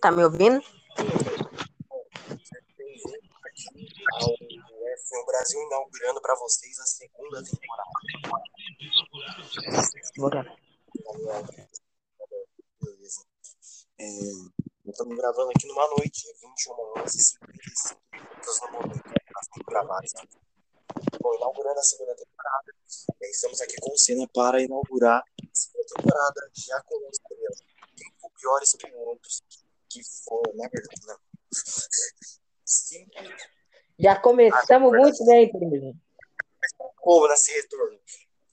tá 0.00 0.12
me 0.12 0.22
ouvindo? 0.22 0.62
Ao 4.12 4.30
F1 4.30 5.26
Brasil 5.26 5.60
inaugurando 5.60 6.20
para 6.20 6.36
vocês 6.36 6.78
a 6.78 6.86
segunda 6.86 7.42
temporada. 7.42 7.90
É, 13.98 14.06
estamos 14.86 15.16
gravando 15.16 15.50
aqui 15.50 15.66
numa 15.66 15.88
noite, 15.88 16.32
21 16.40 16.72
horas 16.72 17.14
e 17.14 17.24
55 17.24 18.00
minutos 18.12 18.60
no 18.60 18.70
momento 18.72 19.02
que 19.02 19.08
temos 19.10 19.48
gravados. 19.66 20.12
Bom, 21.20 21.34
inaugurando 21.34 21.80
a 21.80 21.82
segunda 21.82 22.14
temporada, 22.14 22.72
estamos 23.20 23.60
aqui 23.60 23.74
com 23.80 23.92
o 23.92 23.98
Senna 23.98 24.28
para 24.32 24.62
inaugurar 24.62 25.22
a 25.22 25.54
segunda 25.54 25.86
temporada 25.96 26.50
já 26.54 26.80
com 26.82 27.10
piores 28.46 28.76
pilotos 28.76 29.42
que 29.88 30.00
foram, 30.24 30.54
na 30.54 30.68
verdade, 30.68 31.00
não. 31.06 31.18
Cinco 32.64 33.10
Já 33.98 34.20
começamos 34.20 34.92
muito 34.92 35.24
bem, 35.24 35.50
primeiro. 35.50 35.94
como 36.96 37.28
nesse 37.28 37.52
retorno. 37.52 37.98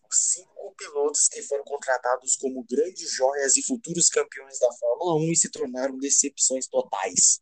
Os 0.09 0.17
cinco 0.17 0.76
pilotos 0.77 1.27
que 1.27 1.41
foram 1.44 1.64
contratados 1.64 2.36
como 2.38 2.66
grandes 2.70 3.12
joias 3.12 3.55
e 3.58 3.64
futuros 3.64 4.09
campeões 4.09 4.59
da 4.59 4.72
Fórmula 4.73 5.16
1 5.16 5.31
e 5.31 5.36
se 5.36 5.52
tornaram 5.52 5.98
decepções 5.98 6.67
totais. 6.67 7.41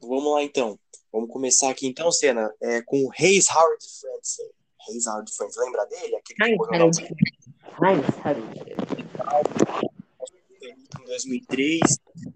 Vamos 0.00 0.32
lá 0.32 0.42
então. 0.42 0.78
Vamos 1.12 1.30
começar 1.30 1.70
aqui 1.70 1.86
então, 1.86 2.10
Senna, 2.10 2.52
é, 2.60 2.82
com 2.82 3.04
o 3.04 3.08
Reis 3.08 3.48
Howard 3.48 3.84
Francis. 4.00 4.38
Reis 4.88 5.06
Howard 5.06 5.32
Francis, 5.34 5.56
lembra 5.56 5.84
dele? 5.86 6.16
Aquele 6.16 6.50
que 6.50 6.56
correu 6.56 6.78
na 6.78 6.90
ai, 7.80 7.96
sabe? 8.22 9.93
Em 11.00 11.04
2003. 11.04 11.80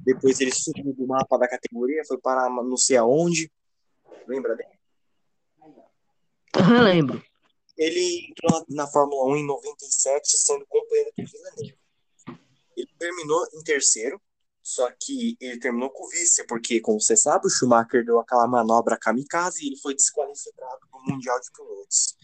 Depois 0.01 0.41
ele 0.41 0.53
subiu 0.55 0.93
do 0.95 1.07
mapa 1.07 1.39
da 1.39 1.49
categoria, 1.49 2.03
foi 2.07 2.19
para 2.19 2.49
não 2.51 2.77
sei 2.77 2.97
aonde. 2.97 3.51
Lembra 4.27 4.57
dele? 4.57 4.69
Eu 6.55 6.83
lembro. 6.83 7.23
Ele 7.77 8.27
entrou 8.31 8.65
na, 8.69 8.85
na 8.85 8.87
Fórmula 8.91 9.33
1 9.35 9.37
em 9.37 9.47
97, 9.47 10.37
sendo 10.37 10.67
companheiro 10.67 11.11
do 11.17 11.25
Villeneuve. 11.25 11.79
Ele 12.77 12.89
terminou 12.99 13.47
em 13.55 13.63
terceiro, 13.63 14.21
só 14.63 14.91
que 15.01 15.37
ele 15.41 15.59
terminou 15.61 15.91
com 15.91 16.05
o 16.05 16.09
vice, 16.09 16.45
porque, 16.47 16.81
como 16.81 17.01
você 17.01 17.17
sabe, 17.17 17.47
o 17.47 17.51
Schumacher 17.51 18.05
deu 18.05 18.19
aquela 18.19 18.47
manobra 18.49 18.99
kamikaze 18.99 19.65
e 19.65 19.69
ele 19.69 19.77
foi 19.79 19.95
desqualificado 19.95 20.81
do 20.93 21.13
Mundial 21.13 21.39
de 21.41 21.51
Pilotos. 21.53 22.17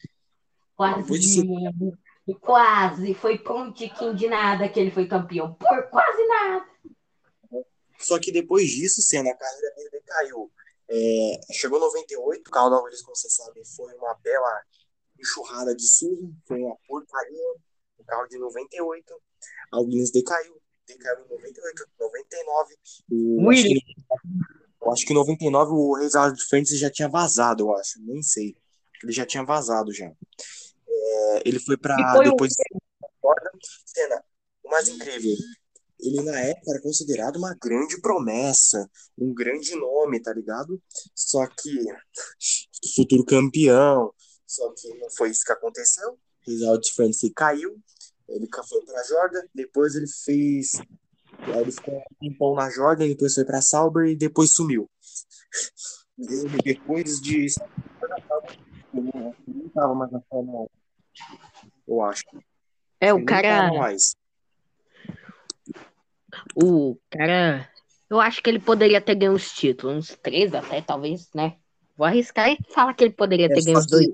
Depois 1.03 1.21
de 1.21 1.29
ser- 1.29 1.47
Quase, 2.25 2.41
quase. 2.41 3.15
Foi 3.15 3.39
com 3.39 3.63
um 3.63 3.73
tiquinho 3.73 4.15
de 4.15 4.29
nada 4.29 4.69
que 4.69 4.81
ele 4.81 4.91
foi 4.91 5.07
campeão. 5.07 5.55
Por 5.55 5.91
quase 5.91 6.27
nada. 6.27 6.67
Só 7.99 8.19
que 8.19 8.33
depois 8.33 8.69
disso, 8.71 9.03
Senna, 9.03 9.31
a 9.31 9.37
carreira 9.37 9.75
dele 9.77 9.91
decaiu. 9.91 10.51
É, 10.89 11.41
chegou 11.53 11.79
em 11.79 11.83
98, 11.83 12.47
o 12.47 12.51
carro 12.51 12.71
da 12.71 12.79
Williams, 12.79 13.03
como 13.03 13.17
você 13.17 13.31
sabe, 13.31 13.63
foi 13.65 13.95
uma 13.95 14.15
bela 14.17 14.63
enxurrada 15.19 15.75
de 15.75 15.87
surra, 15.87 16.31
foi 16.47 16.61
uma 16.61 16.77
porcaria. 16.87 17.55
O 17.99 18.05
carro 18.05 18.27
de 18.27 18.39
98, 18.39 19.15
a 19.73 19.81
Williams 19.81 20.11
decaiu, 20.11 20.61
decaiu 20.87 21.25
em 21.25 21.29
98, 21.29 21.89
99. 21.99 22.75
O, 23.11 23.51
acho, 23.51 23.63
Williams. 23.63 23.85
que, 23.85 24.05
eu 24.83 24.93
acho 24.93 25.07
que 25.07 25.13
em 25.13 25.17
99 25.17 25.73
o 25.73 25.95
Resultado 25.95 26.35
de 26.35 26.45
Francis 26.45 26.79
já 26.79 26.91
tinha 26.91 27.09
vazado, 27.09 27.65
eu 27.65 27.75
acho, 27.75 28.03
nem 28.03 28.23
sei. 28.23 28.55
Ele 29.03 29.13
já 29.13 29.25
tinha 29.25 29.45
vazado 29.45 29.93
já. 29.93 30.13
É, 31.15 31.43
ele 31.49 31.61
foi 31.61 31.77
para 31.77 31.97
o- 32.19 32.23
depois. 32.23 32.53
Senna, 33.87 34.23
o 34.65 34.71
mais 34.71 34.89
incrível, 34.89 35.33
ele 36.01 36.23
na 36.23 36.39
época 36.41 36.73
era 36.73 36.83
considerado 36.83 37.37
uma 37.37 37.55
grande 37.55 38.01
promessa, 38.01 38.91
um 39.17 39.33
grande 39.33 39.75
nome, 39.77 40.21
tá 40.21 40.33
ligado? 40.33 40.81
Só 41.15 41.47
que 41.47 41.79
futuro 42.95 43.25
campeão, 43.25 44.13
só 44.47 44.73
que 44.75 44.89
não 44.99 45.11
foi 45.11 45.31
isso 45.31 45.45
que 45.45 45.53
aconteceu. 45.53 46.19
Result 46.47 46.93
France 46.95 47.31
caiu, 47.31 47.79
ele 48.29 48.49
foi 48.69 48.85
para 48.85 49.03
Jordan, 49.05 49.43
depois 49.55 49.95
ele 49.95 50.07
fez, 50.25 50.73
aí 51.41 51.61
ele 51.61 51.73
ficou 51.73 51.97
um 51.97 52.29
tempão 52.29 52.55
na 52.55 52.71
Jordan, 52.71 53.07
depois 53.09 53.35
foi 53.35 53.45
para 53.45 53.63
Sauber 53.63 54.07
e 54.09 54.17
depois 54.17 54.53
sumiu. 54.53 54.91
Ele, 56.19 56.59
depois 56.65 57.21
de 57.21 57.47
ele 58.93 59.11
não 59.47 59.69
tava 59.71 59.95
mais 59.95 60.11
na 60.13 60.21
Fórmula 60.29 60.65
1, 60.65 60.69
eu 61.87 62.03
acho. 62.03 62.25
É, 63.01 63.13
o 63.13 63.19
Ele 63.19 63.27
cara. 63.27 63.71
O 66.55 66.97
cara. 67.11 67.71
Eu 68.09 68.21
acho 68.21 68.43
que 68.43 68.51
ele 68.51 68.59
poderia 68.59 69.01
ter 69.01 69.15
ganho 69.15 69.33
uns 69.33 69.53
títulos, 69.53 70.11
uns 70.11 70.19
três 70.19 70.55
até, 70.55 70.81
talvez, 70.81 71.29
né? 71.35 71.57
Vou 71.97 72.07
arriscar 72.07 72.51
e 72.51 72.59
falar 72.73 72.95
que 72.95 73.05
ele 73.05 73.13
poderia 73.13 73.47
É, 73.47 73.49
ter 73.49 73.65
ganho 73.65 73.87
dois. 73.87 74.07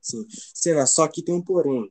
Sim. 0.00 0.26
Senna, 0.54 0.86
só 0.86 1.08
que 1.08 1.22
tem 1.22 1.34
um 1.34 1.42
porém. 1.42 1.90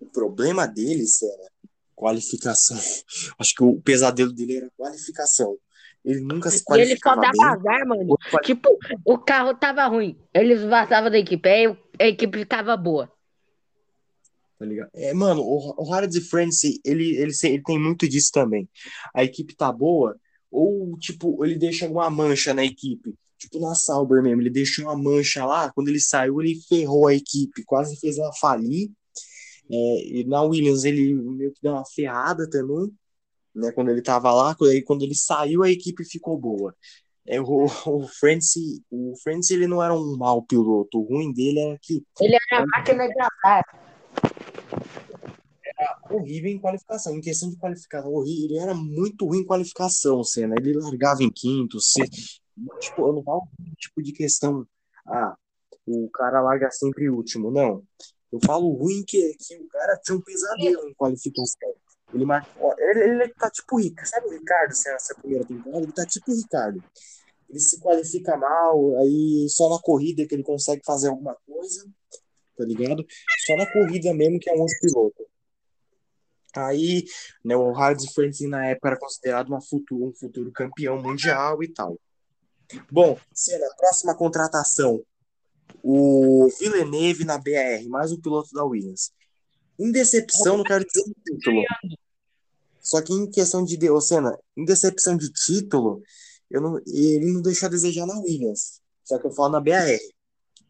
O 0.00 0.06
problema 0.06 0.66
dele, 0.66 1.06
Senna, 1.06 1.50
qualificação. 1.94 2.76
Acho 3.38 3.54
que 3.54 3.64
o 3.64 3.80
pesadelo 3.80 4.32
dele 4.32 4.58
era 4.58 4.70
qualificação. 4.76 5.58
Ele 6.08 6.20
nunca 6.20 6.48
se 6.48 6.56
E 6.56 6.80
ele 6.80 6.96
só 6.96 7.14
qualificava 7.14 7.20
dava 7.20 7.32
bem. 7.32 7.44
azar, 7.44 7.86
mano. 7.86 8.16
Tipo, 8.42 8.78
o 9.04 9.18
carro 9.18 9.54
tava 9.54 9.86
ruim. 9.86 10.18
Eles 10.32 10.62
vazavam 10.62 11.10
da 11.10 11.18
equipe. 11.18 11.46
Aí 11.46 11.76
a 12.00 12.06
equipe 12.08 12.38
ficava 12.38 12.74
boa. 12.78 13.12
Tá 14.58 14.64
ligado? 14.64 14.88
É, 14.94 15.12
mano, 15.12 15.42
o, 15.42 15.74
o 15.76 16.20
Friends, 16.22 16.64
ele, 16.82 17.14
ele, 17.14 17.32
ele 17.44 17.62
tem 17.62 17.78
muito 17.78 18.08
disso 18.08 18.30
também. 18.32 18.66
A 19.14 19.22
equipe 19.22 19.54
tá 19.54 19.70
boa, 19.70 20.16
ou, 20.50 20.98
tipo, 20.98 21.44
ele 21.44 21.56
deixa 21.56 21.84
alguma 21.84 22.08
mancha 22.08 22.54
na 22.54 22.64
equipe. 22.64 23.14
Tipo, 23.36 23.60
na 23.60 23.74
Sauber 23.74 24.22
mesmo, 24.22 24.40
ele 24.40 24.50
deixou 24.50 24.86
uma 24.86 24.96
mancha 24.96 25.44
lá, 25.44 25.70
quando 25.72 25.88
ele 25.88 26.00
saiu, 26.00 26.40
ele 26.40 26.58
ferrou 26.68 27.06
a 27.06 27.14
equipe, 27.14 27.62
quase 27.64 28.00
fez 28.00 28.16
ela 28.16 28.32
falir. 28.32 28.90
É, 29.70 30.06
e 30.20 30.24
na 30.24 30.42
Williams, 30.42 30.84
ele 30.84 31.14
meio 31.14 31.52
que 31.52 31.60
deu 31.62 31.72
uma 31.72 31.84
ferrada 31.84 32.48
também, 32.48 32.90
né, 33.54 33.72
quando 33.72 33.90
ele 33.90 34.02
tava 34.02 34.32
lá, 34.32 34.54
quando- 34.54 34.70
aí 34.70 34.82
quando 34.82 35.02
ele 35.02 35.14
saiu, 35.14 35.62
a 35.62 35.70
equipe 35.70 36.04
ficou 36.04 36.36
boa. 36.38 36.74
É, 37.26 37.40
o, 37.40 37.66
o 37.86 38.08
Francis, 38.08 38.80
o 38.90 39.14
Francis, 39.22 39.50
ele 39.50 39.66
não 39.66 39.82
era 39.82 39.92
um 39.94 40.16
mau 40.16 40.42
piloto, 40.42 40.98
o 40.98 41.02
ruim 41.04 41.32
dele 41.32 41.60
era 41.60 41.78
que 41.80 42.02
Ele 42.20 42.36
era 42.50 42.64
máquina 42.66 43.06
de 43.06 43.14
azar. 43.20 43.64
horrível 46.10 46.50
em 46.50 46.58
qualificação. 46.58 47.14
Em 47.16 47.20
questão 47.20 47.50
de 47.50 47.56
qualificação, 47.56 48.12
horrível. 48.12 48.44
Ele 48.46 48.58
era 48.58 48.74
muito 48.74 49.26
ruim 49.26 49.40
em 49.40 49.44
qualificação, 49.46 50.24
Senna. 50.24 50.54
Ele 50.58 50.72
largava 50.74 51.22
em 51.22 51.30
quinto. 51.30 51.80
Se, 51.80 52.02
tipo, 52.80 53.06
eu 53.08 53.12
não 53.12 53.22
falo 53.22 53.42
tipo 53.76 54.02
de 54.02 54.12
questão. 54.12 54.66
Ah, 55.06 55.36
o 55.86 56.08
cara 56.10 56.40
larga 56.40 56.70
sempre 56.70 57.08
último. 57.08 57.50
Não. 57.50 57.82
Eu 58.32 58.38
falo 58.44 58.72
ruim 58.72 59.04
que, 59.06 59.34
que 59.38 59.56
o 59.56 59.68
cara 59.68 59.98
tinha 60.02 60.16
um 60.16 60.20
pesadelo 60.20 60.88
em 60.88 60.94
qualificação. 60.94 61.74
Ele 62.12 62.24
marcou. 62.24 62.74
Ele, 62.78 63.22
ele 63.22 63.28
tá 63.34 63.50
tipo 63.50 63.76
o 63.76 63.78
Ricardo. 63.78 64.08
Sabe 64.08 64.26
o 64.26 64.30
Ricardo, 64.30 64.74
Senna, 64.74 64.96
essa 64.96 65.14
primeira 65.14 65.44
temporada? 65.44 65.82
Ele 65.82 65.92
tá 65.92 66.06
tipo 66.06 66.30
o 66.30 66.34
Ricardo. 66.34 66.82
Ele 67.48 67.60
se 67.60 67.80
qualifica 67.80 68.36
mal, 68.36 68.96
aí 68.98 69.46
só 69.48 69.70
na 69.70 69.80
corrida 69.80 70.26
que 70.26 70.34
ele 70.34 70.42
consegue 70.42 70.82
fazer 70.84 71.08
alguma 71.08 71.34
coisa, 71.46 71.86
tá 72.56 72.64
ligado? 72.64 73.04
Só 73.46 73.56
na 73.56 73.70
corrida 73.72 74.12
mesmo 74.12 74.38
que 74.38 74.50
é 74.50 74.54
um 74.54 74.60
outro 74.60 74.76
piloto. 74.82 75.26
Aí, 76.54 77.04
né, 77.44 77.56
o 77.56 77.72
Hard 77.72 78.00
Francis 78.12 78.48
na 78.48 78.66
época 78.66 78.88
era 78.88 78.98
considerado 78.98 79.48
uma 79.48 79.60
futuro, 79.60 80.08
um 80.08 80.12
futuro 80.12 80.50
campeão 80.52 81.00
mundial 81.00 81.62
e 81.62 81.68
tal. 81.68 81.98
Bom, 82.90 83.18
Senna, 83.32 83.66
próxima 83.76 84.14
contratação. 84.14 85.02
O 85.82 86.48
Villeneuve 86.58 87.24
na 87.24 87.38
BR, 87.38 87.88
mais 87.88 88.12
um 88.12 88.20
piloto 88.20 88.50
da 88.52 88.64
Williams. 88.64 89.12
Em 89.78 89.92
decepção, 89.92 90.56
não 90.56 90.64
quero 90.64 90.84
dizer 90.84 91.04
título. 91.24 91.62
Só 92.80 93.02
que 93.02 93.12
em 93.12 93.30
questão 93.30 93.64
de. 93.64 93.90
Ô, 93.90 94.00
Senna, 94.00 94.36
em 94.56 94.64
decepção 94.64 95.16
de 95.16 95.30
título, 95.32 96.02
eu 96.50 96.60
não, 96.60 96.78
ele 96.86 97.32
não 97.32 97.42
deixou 97.42 97.66
a 97.66 97.70
desejar 97.70 98.06
na 98.06 98.18
Williams. 98.18 98.80
Só 99.04 99.18
que 99.18 99.26
eu 99.26 99.32
falo 99.32 99.50
na 99.52 99.60
BR. 99.60 99.98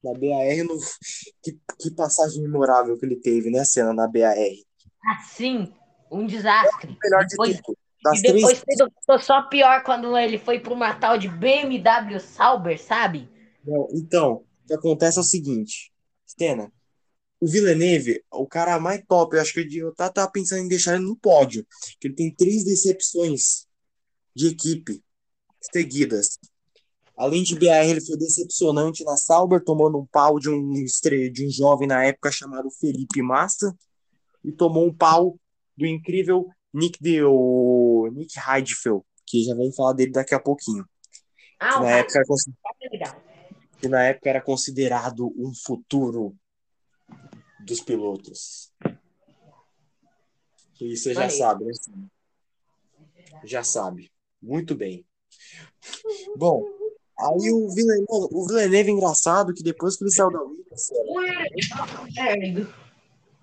Na 0.02 0.12
BR, 0.12 0.62
no, 0.64 0.78
que, 1.42 1.58
que 1.78 1.90
passagem 1.90 2.42
memorável 2.42 2.96
que 2.96 3.04
ele 3.04 3.16
teve, 3.16 3.50
né, 3.50 3.64
Senna, 3.64 3.92
na 3.92 4.06
BR. 4.06 4.64
Assim, 5.10 5.72
um 6.10 6.26
desastre. 6.26 6.96
Melhor 7.02 7.22
de 7.24 7.30
Depois- 7.30 7.60
tudo. 7.62 7.78
Das 8.00 8.16
E 8.20 8.22
depois 8.22 8.60
três 8.60 8.78
ficou 9.00 9.18
só 9.18 9.42
pior 9.42 9.82
quando 9.82 10.16
ele 10.16 10.38
foi 10.38 10.60
para 10.60 10.72
uma 10.72 10.94
tal 10.94 11.18
de 11.18 11.26
BMW 11.28 12.20
Sauber, 12.20 12.80
sabe? 12.80 13.28
Não, 13.64 13.88
então, 13.92 14.34
o 14.34 14.66
que 14.68 14.74
acontece 14.74 15.18
é 15.18 15.20
o 15.20 15.24
seguinte, 15.24 15.92
Stena, 16.24 16.70
o 17.40 17.46
Villeneuve, 17.46 18.22
o 18.32 18.46
cara 18.46 18.80
mais 18.80 19.02
top, 19.06 19.36
eu 19.36 19.42
acho 19.42 19.52
que 19.52 19.76
eu 19.76 19.94
tava, 19.94 20.12
tava 20.12 20.30
pensando 20.30 20.64
em 20.64 20.68
deixar 20.68 20.96
ele 20.96 21.04
no 21.04 21.16
pódio, 21.16 21.66
que 22.00 22.08
ele 22.08 22.14
tem 22.14 22.34
três 22.34 22.64
decepções 22.64 23.66
de 24.34 24.48
equipe 24.48 25.02
seguidas. 25.72 26.38
Além 27.16 27.42
de 27.42 27.56
BR, 27.56 27.88
ele 27.88 28.00
foi 28.00 28.16
decepcionante 28.16 29.04
na 29.04 29.16
Sauber, 29.16 29.62
tomando 29.62 29.98
um 29.98 30.06
pau 30.06 30.38
de 30.38 30.48
um, 30.48 30.72
de 30.72 31.46
um 31.46 31.50
jovem 31.50 31.88
na 31.88 32.04
época 32.04 32.30
chamado 32.30 32.70
Felipe 32.70 33.22
Massa, 33.22 33.76
e 34.44 34.52
tomou 34.52 34.86
um 34.86 34.94
pau 34.94 35.38
do 35.76 35.86
incrível 35.86 36.48
Nick 36.72 37.02
de 37.02 37.22
o 37.24 38.08
Nick 38.12 38.34
Heidfeld, 38.38 39.02
que 39.26 39.42
já 39.42 39.54
vamos 39.54 39.74
falar 39.74 39.94
dele 39.94 40.12
daqui 40.12 40.34
a 40.34 40.40
pouquinho. 40.40 40.84
Ah, 41.58 41.74
Que 41.74 41.80
na 41.80 41.90
época 41.90 42.18
era 42.18 42.24
é 43.04 43.28
que 43.80 43.88
na 43.88 44.04
época 44.04 44.28
era 44.28 44.40
considerado 44.40 45.32
um 45.36 45.52
futuro 45.54 46.36
dos 47.68 47.80
pilotos. 47.80 48.72
E 50.80 50.96
você 50.96 51.14
já 51.14 51.24
aí. 51.24 51.30
sabe, 51.30 51.64
né? 51.64 51.72
Já 53.44 53.62
sabe. 53.62 54.10
Muito 54.40 54.74
bem. 54.74 55.04
Bom, 56.36 56.64
aí 57.18 57.52
o 57.52 57.68
Villeneuve, 57.70 58.28
o 58.32 58.46
Villeneuve 58.46 58.90
é 58.90 58.92
engraçado 58.92 59.52
que 59.52 59.62
depois 59.62 59.96
que 59.96 60.04
ele 60.04 60.10
saiu 60.10 60.30
da 60.30 60.40
Williams, 60.40 60.90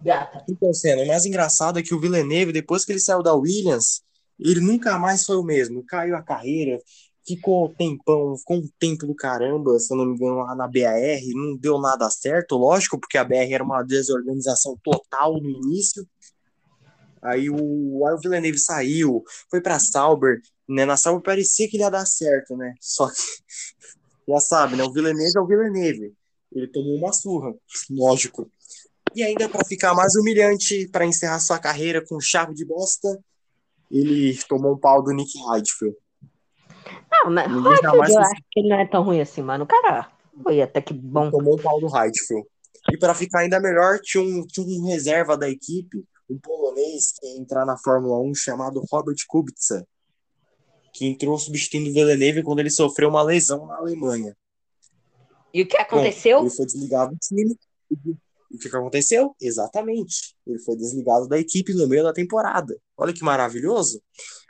Gata. 0.01 0.43
Então, 0.49 0.73
sendo, 0.73 1.03
o 1.03 1.07
mais 1.07 1.25
engraçado 1.25 1.79
é 1.79 1.83
que 1.83 1.93
o 1.93 1.99
Villeneuve, 1.99 2.51
depois 2.51 2.85
que 2.85 2.91
ele 2.91 2.99
saiu 2.99 3.23
da 3.23 3.33
Williams, 3.33 4.03
ele 4.39 4.59
nunca 4.59 4.97
mais 4.99 5.23
foi 5.23 5.37
o 5.37 5.43
mesmo. 5.43 5.83
Caiu 5.85 6.15
a 6.15 6.21
carreira, 6.21 6.79
ficou 7.25 7.73
tempão, 7.73 8.37
ficou 8.37 8.57
um 8.57 8.69
tempo 8.79 9.07
do 9.07 9.15
caramba, 9.15 9.77
se 9.79 9.91
eu 9.93 9.97
não 9.97 10.05
me 10.05 10.15
engano, 10.15 10.37
lá 10.37 10.55
na 10.55 10.67
BAR, 10.67 11.21
não 11.33 11.57
deu 11.57 11.79
nada 11.79 12.09
certo, 12.09 12.55
lógico, 12.55 12.99
porque 12.99 13.17
a 13.17 13.23
BR 13.23 13.51
era 13.51 13.63
uma 13.63 13.83
desorganização 13.83 14.77
total 14.83 15.33
no 15.41 15.49
início. 15.49 16.07
Aí 17.21 17.49
o, 17.49 18.05
aí 18.05 18.17
Villeneuve 18.21 18.59
saiu, 18.59 19.23
foi 19.49 19.59
pra 19.59 19.79
Sauber, 19.79 20.39
né? 20.69 20.85
Na 20.85 20.95
Sauber 20.95 21.23
parecia 21.23 21.67
que 21.67 21.75
ele 21.77 21.83
ia 21.83 21.89
dar 21.89 22.05
certo, 22.05 22.55
né? 22.55 22.75
Só 22.79 23.09
que, 23.09 23.15
já 24.29 24.39
sabe, 24.39 24.75
né? 24.75 24.83
O 24.83 24.93
Villeneuve 24.93 25.33
é 25.35 25.39
o 25.39 25.47
Villeneuve. 25.47 26.13
Ele 26.53 26.67
tomou 26.67 26.95
uma 26.95 27.11
surra, 27.11 27.53
lógico. 27.89 28.49
E 29.15 29.23
ainda 29.23 29.49
para 29.49 29.65
ficar 29.65 29.95
mais 29.95 30.15
humilhante, 30.15 30.87
para 30.89 31.05
encerrar 31.05 31.39
sua 31.39 31.57
carreira 31.57 32.05
com 32.05 32.19
chave 32.19 32.53
de 32.53 32.65
bosta, 32.65 33.19
ele 33.89 34.37
tomou 34.47 34.73
um 34.75 34.77
pau 34.77 35.01
do 35.01 35.11
Nick 35.11 35.31
Heidfeld. 35.39 35.95
Não, 37.11 37.31
mas 37.31 37.51
Ninguém 37.51 37.75
jamais 37.81 38.13
eu 38.13 38.19
acho 38.19 38.41
que 38.51 38.59
ele 38.59 38.69
não 38.69 38.79
é 38.79 38.85
tão 38.85 39.03
ruim 39.03 39.21
assim, 39.21 39.41
mano. 39.41 39.63
O 39.63 39.67
cara 39.67 40.11
foi 40.43 40.61
até 40.61 40.81
que 40.81 40.93
bom. 40.93 41.31
Tomou 41.31 41.55
um 41.55 41.61
pau 41.61 41.79
do 41.79 41.87
Heidfeld. 41.87 42.47
E 42.91 42.97
para 42.97 43.15
ficar 43.15 43.39
ainda 43.39 43.59
melhor, 43.59 43.99
tinha 43.99 44.23
um, 44.23 44.45
tinha 44.45 44.65
um 44.65 44.87
reserva 44.87 45.35
da 45.35 45.49
equipe, 45.49 46.05
um 46.29 46.37
polonês 46.37 47.13
que 47.19 47.25
ia 47.27 47.39
entrar 47.39 47.65
na 47.65 47.77
Fórmula 47.77 48.19
1 48.19 48.35
chamado 48.35 48.83
Robert 48.91 49.15
Kubica, 49.27 49.87
que 50.93 51.05
entrou 51.05 51.37
substituindo 51.37 51.89
o 51.89 51.93
Villeneuve 51.93 52.43
quando 52.43 52.59
ele 52.59 52.69
sofreu 52.69 53.09
uma 53.09 53.23
lesão 53.23 53.65
na 53.65 53.77
Alemanha. 53.77 54.35
E 55.53 55.61
o 55.61 55.67
que 55.67 55.77
Bom, 55.77 55.83
aconteceu? 55.83 56.41
ele 56.41 56.49
foi 56.49 56.65
desligado 56.65 57.11
do 57.11 57.17
time. 57.17 57.57
E 58.55 58.57
o 58.57 58.59
que 58.59 58.69
que 58.69 58.77
aconteceu? 58.77 59.35
Exatamente. 59.41 60.33
Ele 60.47 60.59
foi 60.59 60.77
desligado 60.77 61.27
da 61.27 61.37
equipe 61.37 61.73
no 61.73 61.87
meio 61.87 62.03
da 62.03 62.13
temporada. 62.13 62.73
Olha 62.97 63.13
que 63.13 63.21
maravilhoso. 63.21 64.01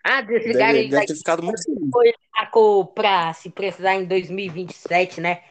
Ah, 0.03 0.21
desligaram 0.21 0.73
Deve, 0.73 0.79
ele 0.79 0.89
deve 0.89 1.05
ter 1.07 1.15
ficado 1.15 1.41
muito. 1.41 1.59
Ele 2.03 2.15
sacou 2.37 2.85
pra 2.85 3.33
se 3.33 3.49
precisar 3.49 3.95
em 3.95 4.05
2027, 4.05 5.21
né? 5.21 5.41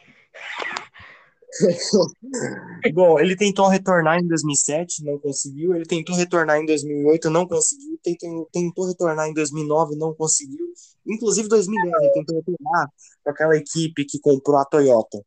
Bom, 2.93 3.19
ele 3.19 3.35
tentou 3.35 3.67
retornar 3.67 4.19
em 4.19 4.27
2007, 4.27 5.03
não 5.03 5.19
conseguiu. 5.19 5.75
Ele 5.75 5.85
tentou 5.85 6.15
retornar 6.15 6.57
em 6.57 6.65
2008, 6.65 7.29
não 7.29 7.45
conseguiu. 7.45 7.99
Tentou, 8.01 8.49
tentou 8.53 8.87
retornar 8.87 9.27
em 9.27 9.33
2009, 9.33 9.97
não 9.97 10.13
conseguiu. 10.13 10.65
Inclusive, 11.05 11.47
em 11.47 11.49
2010, 11.49 11.93
ele 12.03 12.13
tentou 12.13 12.35
retornar 12.37 12.89
com 13.21 13.29
aquela 13.29 13.57
equipe 13.57 14.05
que 14.05 14.17
comprou 14.19 14.57
a 14.57 14.63
Toyota. 14.65 15.21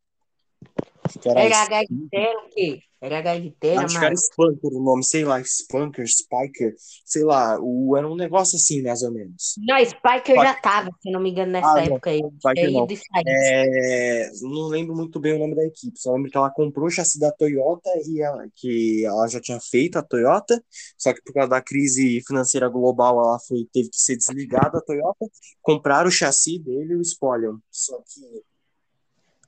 Que 1.21 1.29
era 1.29 1.41
Era 1.41 1.65
HRT, 1.67 1.87
o 1.93 2.49
quê? 2.55 2.88
Era 3.01 3.21
HRT, 3.21 3.77
Acho 3.79 3.99
que 3.99 4.05
era. 4.05 4.17
Spanker 4.17 4.73
o 4.73 4.83
nome, 4.83 5.05
sei 5.05 5.25
lá, 5.25 5.41
Spanker, 5.43 6.05
Spiker, 6.05 6.75
sei 7.05 7.23
lá, 7.23 7.57
o, 7.61 7.97
era 7.97 8.09
um 8.09 8.17
negócio 8.17 8.57
assim, 8.57 8.83
mais 8.83 9.03
ou 9.03 9.13
menos. 9.13 9.55
Não, 9.59 9.77
Spiker 9.79 10.35
já 10.35 10.55
tava, 10.55 10.91
se 11.01 11.09
não 11.11 11.21
me 11.21 11.31
engano, 11.31 11.53
nessa 11.53 11.71
Ah, 11.71 11.75
não. 11.75 11.95
época 11.95 12.11
aí. 12.11 12.19
Spiker 12.19 12.73
não. 12.73 12.89
É, 13.25 14.31
não 14.43 14.67
lembro 14.67 14.97
muito 14.97 15.21
bem 15.21 15.35
o 15.35 15.39
nome 15.39 15.55
da 15.55 15.65
equipe, 15.65 15.97
só 15.97 16.13
lembro 16.13 16.29
que 16.29 16.37
ela 16.37 16.51
comprou 16.51 16.89
o 16.89 16.91
chassi 16.91 17.21
da 17.21 17.31
Toyota 17.31 17.89
e 18.05 18.21
ela, 18.21 18.49
que 18.57 19.05
ela 19.05 19.29
já 19.29 19.41
tinha 19.41 19.61
feito 19.61 19.97
a 19.97 20.03
Toyota, 20.03 20.61
só 20.97 21.13
que 21.13 21.23
por 21.23 21.33
causa 21.33 21.51
da 21.51 21.63
crise 21.63 22.21
financeira 22.27 22.69
global 22.69 23.21
ela 23.21 23.39
foi, 23.47 23.65
teve 23.73 23.91
que 23.91 24.01
ser 24.01 24.17
desligada 24.17 24.79
a 24.79 24.83
Toyota, 24.83 25.25
compraram 25.63 26.09
o 26.09 26.13
chassi 26.13 26.59
dele 26.59 26.95
e 26.95 26.97
o 26.97 27.03
Spolion, 27.03 27.59
só 27.71 27.97
que 27.99 28.43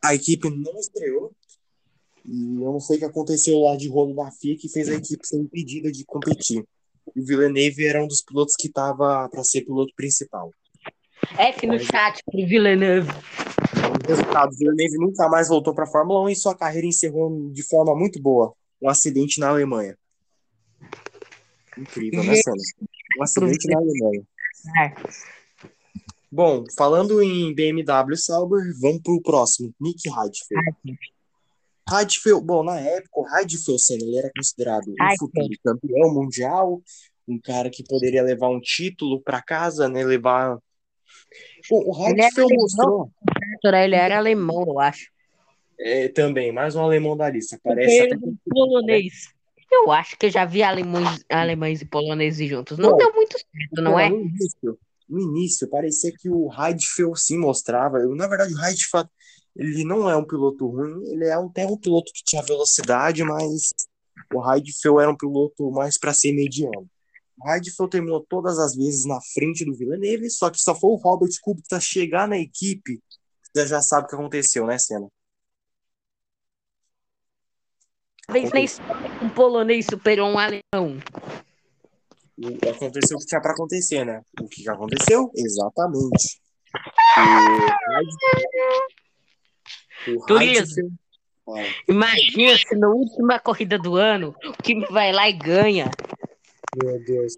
a 0.04 0.14
equipe 0.14 0.48
não 0.48 0.78
estreou 0.78 1.32
e 2.24 2.62
eu 2.62 2.72
não 2.72 2.80
sei 2.80 2.96
o 2.96 2.98
que 3.00 3.04
aconteceu 3.04 3.60
lá 3.60 3.76
de 3.76 3.88
rolo 3.88 4.14
da 4.14 4.30
FIA 4.30 4.56
que 4.56 4.68
fez 4.68 4.88
a 4.88 4.94
equipe 4.94 5.26
ser 5.26 5.38
impedida 5.38 5.90
de 5.90 6.04
competir. 6.04 6.64
E 7.14 7.20
o 7.20 7.24
Villeneuve 7.24 7.86
era 7.86 8.02
um 8.02 8.06
dos 8.06 8.22
pilotos 8.22 8.54
que 8.56 8.68
estava 8.68 9.28
para 9.28 9.42
ser 9.42 9.62
piloto 9.62 9.92
principal. 9.96 10.52
F 11.36 11.66
no 11.66 11.78
chat 11.78 12.22
pro 12.24 12.46
Villeneuve. 12.46 13.10
O 13.10 14.08
resultado, 14.08 14.52
o 14.52 14.56
Villeneuve 14.56 14.98
nunca 14.98 15.28
mais 15.28 15.48
voltou 15.48 15.74
para 15.74 15.84
a 15.84 15.86
Fórmula 15.86 16.22
1 16.24 16.28
e 16.30 16.36
sua 16.36 16.54
carreira 16.54 16.86
encerrou 16.86 17.50
de 17.50 17.62
forma 17.62 17.94
muito 17.94 18.20
boa. 18.20 18.54
Um 18.80 18.88
acidente 18.88 19.38
na 19.40 19.48
Alemanha. 19.48 19.96
Incrível, 21.76 22.24
né, 22.24 22.34
Sandra? 22.36 22.62
Um 23.18 23.22
acidente 23.22 23.68
na 23.68 23.78
Alemanha. 23.78 24.22
É. 24.78 24.94
Bom, 26.32 26.64
falando 26.76 27.20
em 27.22 27.52
BMW 27.54 28.16
Sauber, 28.16 28.60
vamos 28.80 29.02
pro 29.02 29.20
próximo. 29.20 29.74
Nick 29.80 30.08
Heidfeld. 30.08 30.98
Heidfeld, 31.92 32.44
bom, 32.44 32.62
na 32.62 32.78
época, 32.78 33.20
o 33.20 33.26
Heidfeld, 33.26 33.82
Senna, 33.82 34.04
ele 34.04 34.18
era 34.18 34.30
considerado 34.36 34.88
um 34.88 35.16
futuro 35.18 35.48
campeão 35.64 36.14
mundial, 36.14 36.82
um 37.26 37.38
cara 37.40 37.70
que 37.70 37.82
poderia 37.82 38.22
levar 38.22 38.48
um 38.48 38.60
título 38.60 39.20
para 39.20 39.42
casa, 39.42 39.88
né, 39.88 40.04
levar... 40.04 40.58
Bom, 41.68 41.82
o 41.86 42.06
Heidfeld 42.06 42.54
mostrou... 42.54 43.10
Ele 43.64 43.94
era 43.94 44.18
alemão, 44.18 44.64
eu 44.66 44.80
acho. 44.80 45.10
É, 45.78 46.08
também, 46.08 46.52
mais 46.52 46.76
um 46.76 46.82
alemão 46.82 47.16
da 47.16 47.30
lista. 47.30 47.58
Parece 47.62 47.90
Ele 47.90 48.14
até 48.14 48.26
polonês. 48.50 49.28
Eu 49.72 49.90
acho 49.90 50.18
que 50.18 50.26
eu 50.26 50.30
já 50.30 50.44
vi 50.44 50.62
alemães, 50.62 51.24
alemães 51.28 51.80
e 51.80 51.86
poloneses 51.86 52.48
juntos. 52.48 52.76
Não 52.76 52.90
Bom, 52.90 52.96
deu 52.96 53.14
muito 53.14 53.38
certo, 53.38 53.82
não 53.82 53.98
é? 53.98 54.10
No 54.10 54.20
início, 54.20 54.78
no 55.08 55.20
início, 55.20 55.68
parecia 55.68 56.12
que 56.12 56.28
o 56.28 56.50
Heidfeld 56.52 57.18
sim 57.18 57.38
mostrava. 57.38 57.98
Eu, 57.98 58.14
na 58.14 58.26
verdade, 58.26 58.52
o 58.52 58.62
Heidfeld 58.62 59.08
ele 59.56 59.84
não 59.84 60.08
é 60.08 60.16
um 60.16 60.26
piloto 60.26 60.66
ruim, 60.66 61.04
ele 61.10 61.26
é 61.26 61.38
um, 61.38 61.46
até 61.46 61.66
um 61.66 61.76
piloto 61.76 62.12
que 62.14 62.24
tinha 62.24 62.42
velocidade, 62.42 63.22
mas 63.24 63.70
o 64.32 64.52
Heidfeld 64.52 65.00
era 65.00 65.10
um 65.10 65.16
piloto 65.16 65.70
mais 65.70 65.98
para 65.98 66.14
ser 66.14 66.32
mediano. 66.32 66.88
O 67.42 67.50
Heidfeld 67.50 67.90
terminou 67.90 68.24
todas 68.28 68.58
as 68.58 68.76
vezes 68.76 69.04
na 69.04 69.18
frente 69.34 69.64
do 69.64 69.74
Villeneuve, 69.74 70.30
só 70.30 70.50
que 70.50 70.60
só 70.60 70.74
foi 70.74 70.90
o 70.90 70.96
Robert 70.96 71.30
Kubica 71.42 71.80
chegar 71.80 72.28
na 72.28 72.38
equipe, 72.38 73.00
você 73.52 73.66
já 73.66 73.82
sabe 73.82 74.06
o 74.06 74.08
que 74.08 74.14
aconteceu, 74.14 74.66
né, 74.66 74.78
Senna? 74.78 75.08
Talvez 78.26 78.72
história 78.72 79.10
um 79.22 79.28
polonês 79.28 79.86
superou 79.90 80.28
um 80.28 80.38
alemão. 80.38 80.98
Aconteceu 82.76 83.16
o 83.16 83.20
que 83.20 83.26
tinha 83.26 83.40
para 83.40 83.52
acontecer, 83.52 84.04
né? 84.04 84.22
O 84.40 84.46
que 84.48 84.68
aconteceu? 84.68 85.30
Exatamente. 85.34 86.40
O, 87.16 87.20
Heid- 87.92 88.99
o 90.08 90.26
Turismo. 90.26 90.90
Fala. 91.44 91.66
Imagina 91.88 92.56
se 92.56 92.76
na 92.76 92.88
última 92.88 93.38
corrida 93.40 93.78
do 93.78 93.96
ano 93.96 94.34
o 94.44 94.62
time 94.62 94.86
vai 94.90 95.12
lá 95.12 95.28
e 95.28 95.32
ganha. 95.32 95.90
Meu 96.82 97.00
Deus. 97.04 97.32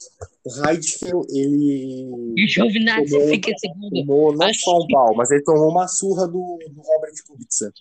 O 0.45 0.66
Heidfeld, 0.66 1.26
ele 1.31 2.35
E 2.37 2.45
o 2.45 2.49
Giovinazzi 2.49 3.11
Tomou- 3.11 3.28
fica 3.28 3.50
em 3.50 3.59
segundo. 3.59 3.90
tomou 3.95 4.37
não 4.37 4.52
só 4.52 4.78
um 4.78 4.87
pau, 4.88 5.14
mas 5.14 5.31
ele 5.31 5.42
tomou 5.42 5.71
uma 5.71 5.88
surra 5.88 6.26
do, 6.26 6.59
do 6.71 6.81
Robert 6.83 7.14
Kubica. 7.26 7.73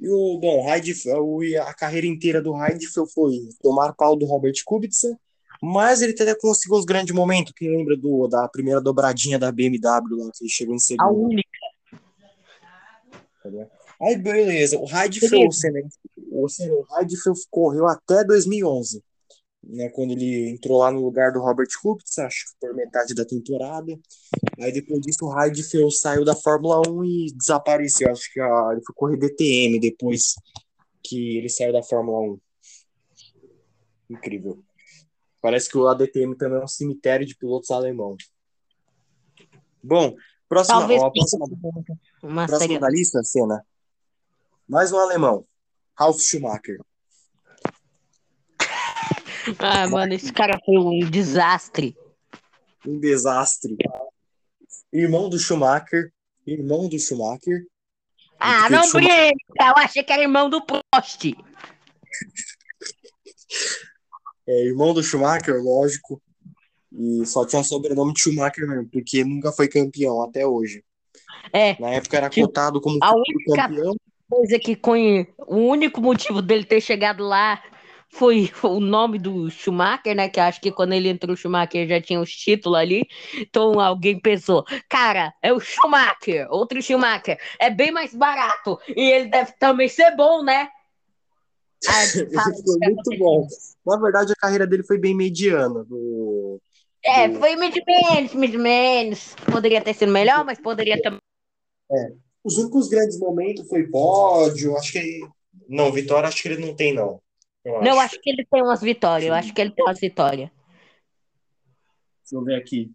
E 0.00 0.08
o, 0.08 0.38
bom, 0.38 0.66
Heidfeld, 0.68 1.56
a 1.58 1.74
carreira 1.74 2.06
inteira 2.06 2.40
do 2.40 2.54
Heidfeld 2.56 3.12
foi 3.12 3.32
tomar 3.62 3.92
pau 3.94 4.16
do 4.16 4.24
Robert 4.24 4.54
Kubica, 4.64 5.18
mas 5.62 6.00
ele 6.02 6.12
até 6.12 6.34
conseguiu 6.34 6.76
os 6.78 6.84
grandes 6.84 7.14
momentos. 7.14 7.52
Quem 7.56 7.76
lembra 7.76 7.96
do, 7.96 8.26
da 8.28 8.48
primeira 8.48 8.80
dobradinha 8.80 9.38
da 9.38 9.50
BMW 9.52 10.16
lá, 10.24 10.30
que 10.32 10.44
ele 10.44 10.50
chegou 10.50 10.74
em 10.74 10.78
A 10.78 10.80
segundo? 10.80 11.18
única. 11.30 11.48
Aí, 14.00 14.16
beleza. 14.16 14.78
O 14.78 14.84
o 14.84 15.52
Senna, 15.52 15.80
o 16.30 16.46
o 16.46 16.98
Heidfeld 16.98 17.40
correu 17.50 17.86
até 17.86 18.24
2011, 18.24 19.02
né, 19.62 19.88
quando 19.90 20.12
ele 20.12 20.50
entrou 20.50 20.78
lá 20.78 20.90
no 20.90 21.00
lugar 21.00 21.32
do 21.32 21.40
Robert 21.40 21.68
Kubica, 21.80 22.26
acho 22.26 22.46
que 22.46 22.52
por 22.60 22.74
metade 22.74 23.14
da 23.14 23.24
temporada. 23.24 23.98
Aí 24.60 24.72
depois 24.72 25.00
disso 25.00 25.26
o 25.26 25.40
Heidfeld 25.40 25.94
saiu 25.94 26.24
da 26.24 26.34
Fórmula 26.34 26.82
1 26.88 27.04
e 27.04 27.26
desapareceu. 27.34 28.10
Acho 28.10 28.32
que 28.32 28.40
ah, 28.40 28.70
ele 28.72 28.82
foi 28.84 28.94
correr 28.94 29.16
DTM 29.16 29.78
depois 29.78 30.34
que 31.02 31.38
ele 31.38 31.48
saiu 31.48 31.72
da 31.72 31.82
Fórmula 31.82 32.20
1. 32.20 32.40
Incrível. 34.10 34.62
Parece 35.44 35.68
que 35.68 35.76
o 35.76 35.86
ADTM 35.86 36.34
também 36.36 36.58
é 36.58 36.64
um 36.64 36.66
cemitério 36.66 37.26
de 37.26 37.36
pilotos 37.36 37.70
alemão. 37.70 38.16
Bom, 39.82 40.14
próxima, 40.48 40.78
Talvez 40.78 41.02
ó, 41.02 41.10
próxima 41.10 41.46
uma 42.24 42.46
Próximo 42.46 42.80
da 42.80 42.88
lista, 42.88 43.22
cena. 43.22 43.64
Mais 44.68 44.90
um 44.92 44.98
alemão. 44.98 45.46
Ralf 45.96 46.20
Schumacher. 46.20 46.78
Ah, 49.58 49.86
mano, 49.86 50.14
esse 50.14 50.32
cara 50.32 50.58
foi 50.64 50.78
um 50.78 51.00
desastre. 51.10 51.94
Um 52.86 52.98
desastre. 52.98 53.76
Irmão 54.90 55.28
do 55.28 55.38
Schumacher. 55.38 56.10
Irmão 56.46 56.88
do 56.88 56.98
Schumacher. 56.98 57.66
Ah, 58.40 58.70
não 58.70 58.84
Schumacher- 58.84 59.34
brinca! 59.34 59.68
Eu 59.68 59.74
achei 59.84 60.02
que 60.02 60.10
era 60.10 60.22
irmão 60.22 60.48
do 60.48 60.62
Prost. 60.64 61.24
É, 64.46 64.66
irmão 64.66 64.92
do 64.92 65.02
Schumacher, 65.02 65.62
lógico. 65.62 66.22
E 66.92 67.24
só 67.26 67.46
tinha 67.46 67.62
sobrenome 67.64 68.12
de 68.12 68.20
Schumacher 68.20 68.66
mesmo, 68.68 68.88
porque 68.90 69.24
nunca 69.24 69.50
foi 69.52 69.68
campeão 69.68 70.22
até 70.22 70.46
hoje. 70.46 70.84
É, 71.52 71.76
Na 71.80 71.90
época 71.90 72.16
era 72.16 72.28
Tipo, 72.28 72.46
cotado 72.46 72.80
como 72.80 72.98
a 73.02 73.12
única 73.14 73.54
campeão. 73.68 73.94
coisa 74.28 74.58
que 74.58 74.74
conhe... 74.76 75.26
o 75.46 75.56
único 75.56 76.00
motivo 76.00 76.40
dele 76.42 76.64
ter 76.64 76.80
chegado 76.80 77.22
lá 77.24 77.62
foi 78.08 78.50
o 78.62 78.78
nome 78.78 79.18
do 79.18 79.50
Schumacher, 79.50 80.14
né? 80.14 80.28
Que 80.28 80.38
eu 80.38 80.44
acho 80.44 80.60
que 80.60 80.70
quando 80.70 80.92
ele 80.92 81.08
entrou, 81.08 81.34
o 81.34 81.36
Schumacher 81.36 81.88
já 81.88 82.00
tinha 82.00 82.20
os 82.20 82.30
títulos 82.30 82.78
ali. 82.78 83.06
Então 83.34 83.80
alguém 83.80 84.20
pensou, 84.20 84.64
cara, 84.88 85.32
é 85.42 85.52
o 85.52 85.58
Schumacher, 85.60 86.46
outro 86.50 86.80
Schumacher, 86.80 87.38
é 87.58 87.70
bem 87.70 87.90
mais 87.90 88.14
barato 88.14 88.78
e 88.88 89.00
ele 89.10 89.28
deve 89.30 89.52
também 89.58 89.88
ser 89.88 90.14
bom, 90.16 90.42
né? 90.44 90.68
Ah, 91.86 92.44
Foi 92.64 92.78
muito 92.88 93.18
bom. 93.18 93.46
Na 93.86 93.98
verdade, 93.98 94.32
a 94.32 94.36
carreira 94.40 94.66
dele 94.66 94.82
foi 94.84 94.96
bem 94.96 95.14
mediana. 95.14 95.84
Do... 95.84 96.58
É, 97.04 97.28
foi 97.30 97.56
menos 97.56 97.76
menos, 97.86 98.34
menos 98.34 98.56
menos. 98.56 99.34
Poderia 99.52 99.82
ter 99.82 99.92
sido 99.92 100.10
melhor, 100.10 100.44
mas 100.46 100.58
poderia 100.58 101.00
também. 101.02 101.20
Os 102.42 102.58
únicos 102.58 102.88
grandes 102.88 103.18
momentos 103.18 103.66
foi 103.68 103.86
pódio, 103.88 104.76
acho 104.76 104.92
que. 104.92 105.20
Não, 105.68 105.90
vitória 105.92 106.28
acho 106.28 106.42
que 106.42 106.48
ele 106.48 106.64
não 106.64 106.74
tem, 106.74 106.92
não. 106.94 107.22
Eu 107.64 107.80
Não, 107.80 107.84
eu 107.86 107.92
acho. 108.00 108.14
acho 108.14 108.20
que 108.20 108.30
ele 108.30 108.44
tem 108.50 108.62
umas 108.62 108.80
vitórias. 108.82 109.28
Eu 109.28 109.34
acho 109.34 109.54
que 109.54 109.60
ele 109.60 109.70
tem 109.70 109.84
umas 109.84 109.98
vitórias. 109.98 110.50
Deixa 112.20 112.34
eu 112.36 112.44
ver 112.44 112.56
aqui. 112.56 112.92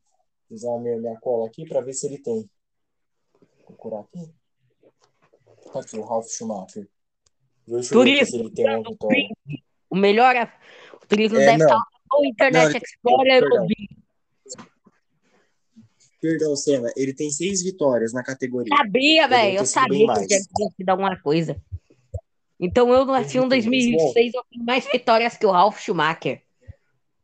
Usar 0.50 0.76
a 0.76 0.80
minha, 0.80 0.98
minha 0.98 1.20
cola 1.20 1.48
aqui 1.48 1.66
para 1.68 1.82
ver 1.82 1.94
se 1.94 2.06
ele 2.08 2.20
tem. 2.20 2.48
Vou 3.40 3.48
procurar 3.66 4.02
aqui. 4.02 4.32
Tá 5.72 5.80
aqui, 5.80 5.98
o 5.98 6.04
Ralf 6.04 6.28
Schumacher. 6.30 6.88
Deixa 7.68 7.94
eu 7.96 8.04
ver 8.04 8.26
se 8.26 8.36
ele 8.40 8.52
tem 8.52 8.70
uma 8.70 8.90
vitória. 8.90 9.30
O 9.90 9.96
melhor 9.96 10.36
é- 10.36 10.54
o 10.94 11.08
turismo 11.08 11.38
É, 11.40 11.46
deve 11.46 11.58
não. 11.58 11.66
estar 11.66 11.80
o 12.14 12.26
Internet 12.26 12.74
Não, 12.74 12.80
Explorer 12.82 13.42
perdão. 13.42 13.64
ou. 13.64 13.68
Perdão, 16.22 16.56
Senna, 16.56 16.92
ele 16.98 17.14
tem 17.14 17.30
seis 17.32 17.64
vitórias 17.64 18.12
na 18.12 18.24
categoria. 18.24 18.76
Sabia, 18.76 19.28
velho. 19.28 19.54
Eu 19.58 19.60
ter 19.62 19.66
sido 19.68 19.88
bem 19.88 20.08
sabia 20.08 20.28
que 20.28 20.34
eu 20.34 20.40
tinha 20.56 20.70
que 20.70 20.76
sido 20.76 20.90
alguma 20.90 21.18
coisa. 21.22 21.62
Então 22.60 22.94
eu 22.94 23.06
no 23.06 23.14
F1 23.14 23.48
2006 23.48 24.34
eu 24.34 24.44
tenho 24.52 24.66
mais 24.66 24.86
vitórias 24.92 25.38
que 25.38 25.46
o 25.46 25.52
Ralf 25.52 25.80
Schumacher. 25.80 26.42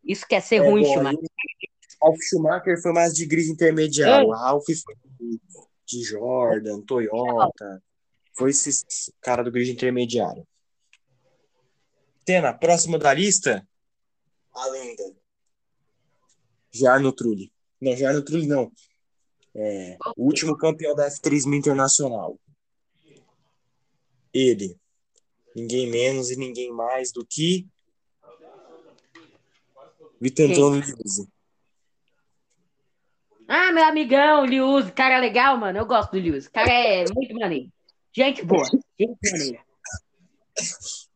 Isso 0.04 0.26
quer 0.28 0.42
ser 0.42 0.62
É, 0.64 0.70
ruim, 0.70 0.84
bom, 0.84 0.94
Schumacher. 0.94 1.20
o 1.20 2.06
Ralf 2.06 2.18
Schumacher 2.22 2.82
foi 2.82 2.94
mais 2.94 3.14
de 3.14 3.26
grid 3.26 3.50
intermediário. 3.50 4.28
O 4.30 4.32
Ralf 4.32 4.64
foi 4.66 4.96
de 5.86 6.04
Jordan, 6.04 6.82
Toyota. 6.82 7.84
Foi 8.34 8.50
esse 8.52 8.74
cara 9.22 9.44
do 9.44 9.52
grid 9.52 9.70
intermediário. 9.72 10.48
Tena, 12.24 12.54
próximo 12.54 12.98
da 12.98 13.14
lista, 13.14 13.68
a 14.54 14.68
lenda. 14.68 15.04
Jarno 16.74 17.12
Trulli. 17.12 17.52
Não, 17.86 17.96
Jarno 17.96 18.24
Trulli 18.24 18.48
não. 18.48 18.72
É, 19.54 19.96
o 20.18 20.26
último 20.26 20.58
campeão 20.58 20.96
da 20.96 21.08
F3000 21.08 21.56
Internacional. 21.56 22.40
Ele. 24.34 24.76
Ninguém 25.56 25.88
menos 25.88 26.32
e 26.32 26.36
ninguém 26.36 26.72
mais 26.72 27.12
do 27.12 27.24
que 27.24 27.68
Vitor 30.20 30.50
Antônio 30.50 30.82
Liuzzi. 30.82 31.30
Ah, 33.48 33.72
meu 33.72 33.84
amigão, 33.84 34.42
o 34.42 34.46
Liuz, 34.46 34.90
cara 34.90 35.20
legal, 35.20 35.56
mano. 35.58 35.78
Eu 35.78 35.86
gosto 35.86 36.14
do 36.14 36.20
Liuz. 36.20 36.48
O 36.48 36.52
cara 36.52 36.68
é 36.68 37.06
muito 37.14 37.36
maneiro. 37.36 37.72
Gente 38.12 38.44
boa. 38.44 38.66
Gente 39.00 39.18
maneira. 39.32 39.64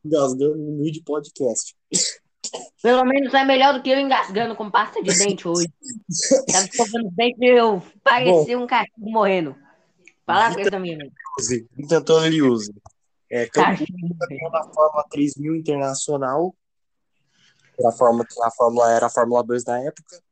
Engasgando 0.04 0.56
no 0.56 0.90
de 0.90 1.02
podcast. 1.02 1.74
Pelo 2.82 3.04
menos 3.04 3.32
é 3.34 3.44
melhor 3.44 3.74
do 3.74 3.82
que 3.82 3.90
eu 3.90 3.98
engasgando 3.98 4.56
com 4.56 4.70
pasta 4.70 5.02
de 5.02 5.16
dente 5.16 5.46
hoje. 5.46 5.68
Tava 6.52 6.64
escovando 6.64 7.08
os 7.08 7.14
dentes 7.14 7.40
e 7.40 7.46
eu 7.46 7.82
parecia 8.02 8.58
um 8.58 8.66
cachorro 8.66 9.10
morrendo. 9.10 9.56
Fala 10.26 10.54
com 10.54 10.78
minha 10.78 10.98
Vitor 11.76 11.98
Antônio 11.98 12.30
Liuzzi. 12.30 12.72
É 13.30 13.46
campeão 13.46 14.50
da 14.50 14.64
Fórmula 14.64 15.04
3000 15.10 15.56
Internacional. 15.56 16.54
A 17.86 17.92
Fórmula, 17.92 18.26
a 18.42 18.50
Fórmula 18.50 18.92
era 18.92 19.06
a 19.06 19.10
Fórmula 19.10 19.42
2 19.42 19.64
da 19.64 19.78
época. 19.78 20.22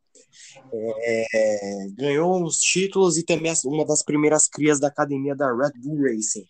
É, 0.73 1.87
ganhou 1.97 2.45
os 2.45 2.59
títulos 2.59 3.17
e 3.17 3.25
também 3.25 3.53
uma 3.65 3.87
das 3.87 4.03
primeiras 4.03 4.49
crias 4.49 4.79
da 4.79 4.89
academia 4.89 5.35
da 5.35 5.49
Red 5.55 5.73
Bull 5.77 6.03
Racing. 6.03 6.45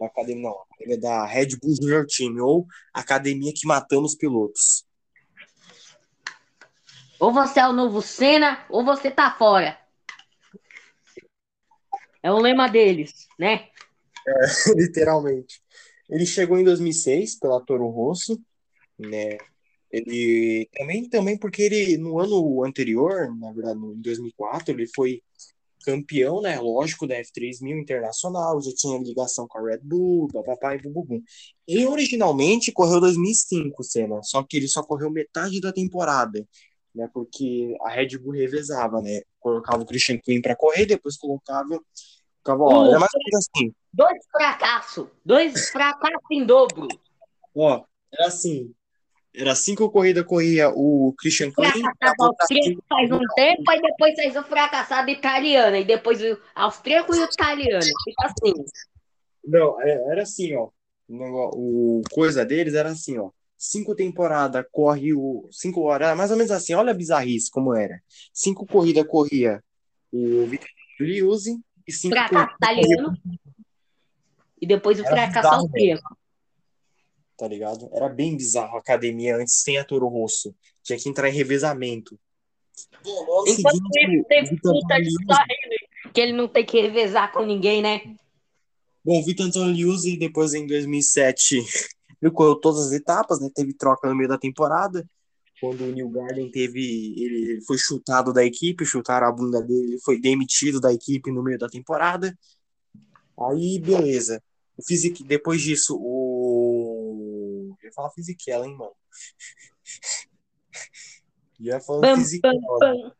Da 0.00 0.06
academia, 0.06 0.50
não, 0.50 1.00
da 1.00 1.26
Red 1.26 1.56
Bull 1.62 1.76
Junior 1.80 2.06
Team, 2.06 2.36
ou 2.38 2.66
Academia 2.92 3.52
que 3.54 3.66
matamos 3.66 4.16
pilotos. 4.16 4.84
Ou 7.22 7.32
você 7.32 7.60
é 7.60 7.68
o 7.68 7.72
novo 7.72 8.02
Senna, 8.02 8.66
ou 8.68 8.84
você 8.84 9.08
tá 9.08 9.30
fora. 9.30 9.78
É 12.20 12.32
o 12.32 12.40
lema 12.40 12.68
deles, 12.68 13.28
né? 13.38 13.68
Literalmente. 14.74 15.62
Ele 16.10 16.26
chegou 16.26 16.58
em 16.58 16.64
2006 16.64 17.38
pela 17.38 17.64
Toro 17.64 17.86
Rosso, 17.90 18.42
né? 18.98 19.38
Ele 19.88 20.68
também, 20.76 21.08
também 21.08 21.38
porque 21.38 21.62
ele 21.62 21.96
no 21.96 22.18
ano 22.18 22.64
anterior, 22.64 23.32
na 23.38 23.52
verdade, 23.52 23.78
em 23.78 24.00
2004, 24.00 24.74
ele 24.74 24.88
foi 24.92 25.22
campeão, 25.84 26.40
né? 26.40 26.58
Lógico, 26.58 27.06
da 27.06 27.14
F3000 27.14 27.80
Internacional, 27.80 28.60
já 28.60 28.72
tinha 28.74 28.98
ligação 28.98 29.46
com 29.46 29.58
a 29.58 29.70
Red 29.70 29.80
Bull, 29.84 30.26
papapá 30.26 30.74
e 30.74 30.82
bububum. 30.82 31.22
Ele 31.68 31.86
originalmente 31.86 32.72
correu 32.72 32.98
2005, 32.98 33.80
Senna, 33.84 34.20
só 34.24 34.42
que 34.42 34.56
ele 34.56 34.66
só 34.66 34.82
correu 34.82 35.08
metade 35.08 35.60
da 35.60 35.72
temporada, 35.72 36.44
né? 36.94 37.08
Porque 37.12 37.76
a 37.82 37.90
Red 37.90 38.18
Bull 38.18 38.32
revezava, 38.32 39.00
né? 39.00 39.22
Colocava 39.40 39.82
o 39.82 39.86
Christian 39.86 40.18
Quinn 40.18 40.40
para 40.40 40.56
correr, 40.56 40.86
depois 40.86 41.16
colocava, 41.16 41.80
ficava, 42.38 42.62
ó, 42.62 42.86
era 42.86 42.98
mais 42.98 43.10
ou 43.14 43.20
menos 43.24 43.46
assim. 43.46 43.74
Dois 43.92 44.18
fracassos. 44.30 45.08
Dois 45.24 45.70
fracassos 45.70 46.30
em 46.30 46.44
dobro. 46.44 46.88
Ó, 47.54 47.84
era 48.12 48.28
assim. 48.28 48.72
Era 49.34 49.54
cinco 49.54 49.90
corridas 49.90 50.26
corria 50.26 50.70
o 50.70 51.14
Christian 51.18 51.50
Quinn. 51.50 51.64
Fracassado 51.64 52.36
austríaco 52.38 52.84
faz 52.86 53.10
um 53.10 53.20
tempo, 53.34 53.70
aí 53.70 53.80
depois 53.80 54.14
faz 54.14 54.36
o 54.36 54.42
fracassado 54.42 55.10
italiano, 55.10 55.76
e 55.76 55.84
depois 55.84 56.20
o 56.22 56.38
austríaco 56.54 57.14
e 57.14 57.18
o 57.18 57.24
italiano. 57.24 57.80
Fica 58.04 58.26
assim. 58.26 58.64
Não, 59.44 59.80
é- 59.80 60.10
era 60.10 60.22
assim, 60.22 60.54
ó. 60.54 60.68
O 61.08 61.98
O 61.98 62.02
coisa 62.10 62.44
deles 62.44 62.74
era 62.74 62.90
assim, 62.90 63.18
ó. 63.18 63.30
Cinco 63.64 63.94
temporadas 63.94 64.64
corre 64.72 65.14
o. 65.14 65.48
Cinco 65.52 65.82
horas, 65.82 66.06
era 66.08 66.16
mais 66.16 66.32
ou 66.32 66.36
menos 66.36 66.50
assim. 66.50 66.74
Olha 66.74 66.90
a 66.90 66.94
bizarrice 66.94 67.48
como 67.48 67.72
era. 67.72 68.02
Cinco 68.32 68.66
corridas 68.66 69.06
corria 69.06 69.62
o 70.12 70.44
Vitor 70.48 70.68
Liuzzi 70.98 71.60
e 71.86 71.92
cinco 71.92 72.16
Fracasso 72.16 72.56
italiano. 72.56 73.16
E 74.60 74.66
depois 74.66 74.98
o 74.98 75.04
fracasso 75.04 75.48
bizarro, 75.48 75.62
austríaco. 75.62 76.18
tá 77.38 77.46
ligado? 77.46 77.88
Era 77.92 78.08
bem 78.08 78.36
bizarro 78.36 78.74
a 78.76 78.80
academia 78.80 79.36
antes 79.36 79.54
sem 79.62 79.78
a 79.78 79.84
Toro 79.84 80.08
Rosso. 80.08 80.52
Tinha 80.82 80.98
que 80.98 81.08
entrar 81.08 81.28
em 81.28 81.32
revezamento. 81.32 82.18
Enquanto 83.46 83.76
seguinte, 83.76 84.24
teve 84.28 84.56
puta 84.60 84.96
de 84.96 85.02
Liuzzi- 85.02 85.24
só 85.24 85.38
ele, 85.48 86.10
que 86.12 86.20
ele 86.20 86.32
não 86.32 86.48
tem 86.48 86.66
que 86.66 86.80
revezar 86.80 87.30
com 87.30 87.46
ninguém, 87.46 87.80
né? 87.80 88.00
Bom, 89.04 89.20
o 89.20 89.24
Vitor 89.24 89.46
Antônio 89.46 89.72
Liuzzi, 89.72 90.16
depois 90.16 90.52
em 90.52 90.66
2007, 90.66 91.62
ele 92.22 92.30
correu 92.30 92.54
todas 92.54 92.86
as 92.86 92.92
etapas, 92.92 93.40
né? 93.40 93.50
Teve 93.52 93.74
troca 93.74 94.08
no 94.08 94.14
meio 94.14 94.28
da 94.28 94.38
temporada. 94.38 95.04
Quando 95.60 95.84
o 95.84 95.90
New 95.92 96.08
Garden 96.08 96.50
teve. 96.50 97.14
Ele, 97.18 97.60
foi 97.66 97.76
chutado 97.76 98.32
da 98.32 98.44
equipe, 98.44 98.86
chutaram 98.86 99.26
a 99.26 99.32
bunda 99.32 99.60
dele, 99.60 99.92
ele 99.92 100.00
foi 100.00 100.20
demitido 100.20 100.80
da 100.80 100.92
equipe 100.92 101.32
no 101.32 101.42
meio 101.42 101.58
da 101.58 101.68
temporada. 101.68 102.36
Aí, 103.38 103.80
beleza. 103.80 104.42
O 104.76 104.84
Physique, 104.84 105.24
depois 105.24 105.60
disso, 105.60 105.98
o. 106.00 107.76
Eu 107.82 107.88
ia 107.88 107.92
falar 107.92 108.10
Fisichella, 108.10 108.66
hein, 108.66 108.76
mano? 108.76 108.92
Já 111.60 111.80
falando 111.80 112.16
Fisichella. 112.16 113.16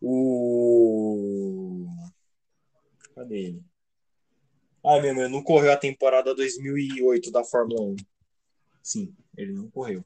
O. 0.00 1.86
Cadê 3.14 3.38
ele? 3.38 3.64
Ai, 4.84 5.00
meu, 5.02 5.14
meu, 5.14 5.28
não 5.28 5.42
correu 5.42 5.72
a 5.72 5.76
temporada 5.76 6.34
2008 6.34 7.30
da 7.30 7.44
Fórmula 7.44 7.82
1. 7.82 7.96
Sim, 8.82 9.14
ele 9.36 9.52
não 9.52 9.70
correu. 9.70 10.02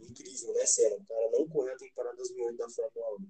Incrível, 0.00 0.54
né, 0.54 0.64
Senna? 0.64 0.96
O 0.96 1.04
cara 1.06 1.30
não 1.32 1.48
correu 1.48 1.74
a 1.74 1.76
temporada 1.76 2.16
2008 2.16 2.56
da 2.56 2.68
Fórmula 2.70 3.16
1. 3.20 3.26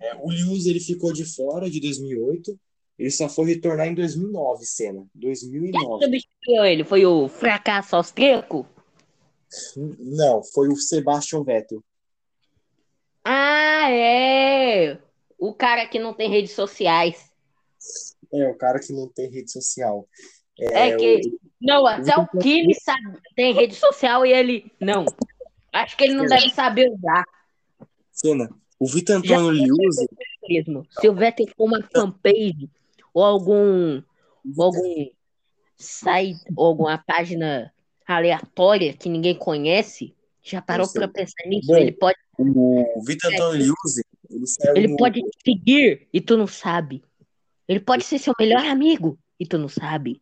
É, 0.00 0.16
o 0.16 0.28
Lewis, 0.28 0.66
ele 0.66 0.80
ficou 0.80 1.12
de 1.12 1.24
fora 1.24 1.70
de 1.70 1.80
2008. 1.80 2.58
Ele 2.98 3.10
só 3.10 3.28
foi 3.28 3.46
retornar 3.46 3.86
em 3.86 3.94
2009, 3.94 4.64
Senna. 4.64 5.06
2009. 5.14 6.04
Substituiu 6.04 6.64
ele. 6.64 6.84
Foi 6.84 7.04
o 7.04 7.28
fracasso 7.28 7.96
austríaco? 7.96 8.66
Não, 9.76 10.42
foi 10.42 10.68
o 10.68 10.76
Sebastian 10.76 11.42
Vettel. 11.42 11.82
Ah, 13.24 13.90
é! 13.90 14.98
O 15.38 15.54
cara 15.54 15.86
que 15.86 15.98
não 15.98 16.14
tem 16.14 16.30
redes 16.30 16.52
sociais. 16.52 17.32
É, 18.32 18.48
o 18.48 18.54
cara 18.56 18.78
que 18.80 18.92
não 18.92 19.08
tem 19.08 19.30
rede 19.30 19.50
social. 19.50 20.08
É, 20.58 20.88
É, 20.88 20.96
que. 20.96 21.20
o- 21.28 21.40
Não, 21.60 21.86
até 21.86 22.16
o 22.16 22.26
Kimi 22.38 22.74
sabe, 22.74 23.18
tem 23.36 23.52
rede 23.54 23.74
social 23.74 24.26
e 24.26 24.32
ele. 24.32 24.72
Não. 24.80 25.04
Acho 25.72 25.96
que 25.96 26.04
ele 26.04 26.14
não 26.14 26.26
deve 26.26 26.50
saber 26.50 26.90
usar 26.90 27.24
Cena, 28.12 28.50
o 28.78 28.86
Vitor 28.86 29.16
Antônio 29.16 29.50
Liuzzi, 29.50 30.08
mesmo. 30.48 30.86
Se 30.90 31.08
o 31.08 31.14
Vettel 31.14 31.46
for 31.56 31.64
uma 31.64 31.82
fanpage 31.82 32.68
ou 33.14 33.24
algum. 33.24 34.02
Ou 34.56 34.64
algum 34.64 35.06
site 35.76 36.40
ou 36.56 36.66
alguma 36.66 36.98
página 36.98 37.72
aleatória 38.06 38.92
que 38.92 39.08
ninguém 39.08 39.34
conhece, 39.36 40.14
já 40.42 40.60
parou 40.60 40.86
pra 40.92 41.08
pensar 41.08 41.46
nisso? 41.46 41.68
Bom, 41.68 41.76
ele 41.76 41.92
pode, 41.92 42.16
o 42.38 43.02
Vitor 43.06 43.32
Antônio 43.32 43.62
Liuzzi, 43.62 44.04
ele 44.30 44.44
ele 44.78 44.88
no- 44.88 44.96
pode 44.96 45.20
seguir 45.44 46.08
e 46.12 46.20
tu 46.20 46.36
não 46.36 46.46
sabe. 46.46 47.02
Ele 47.68 47.80
pode 47.80 48.04
ser 48.04 48.18
seu 48.18 48.34
melhor 48.38 48.64
amigo 48.64 49.18
e 49.38 49.46
tu 49.46 49.58
não 49.58 49.68
sabe. 49.68 50.20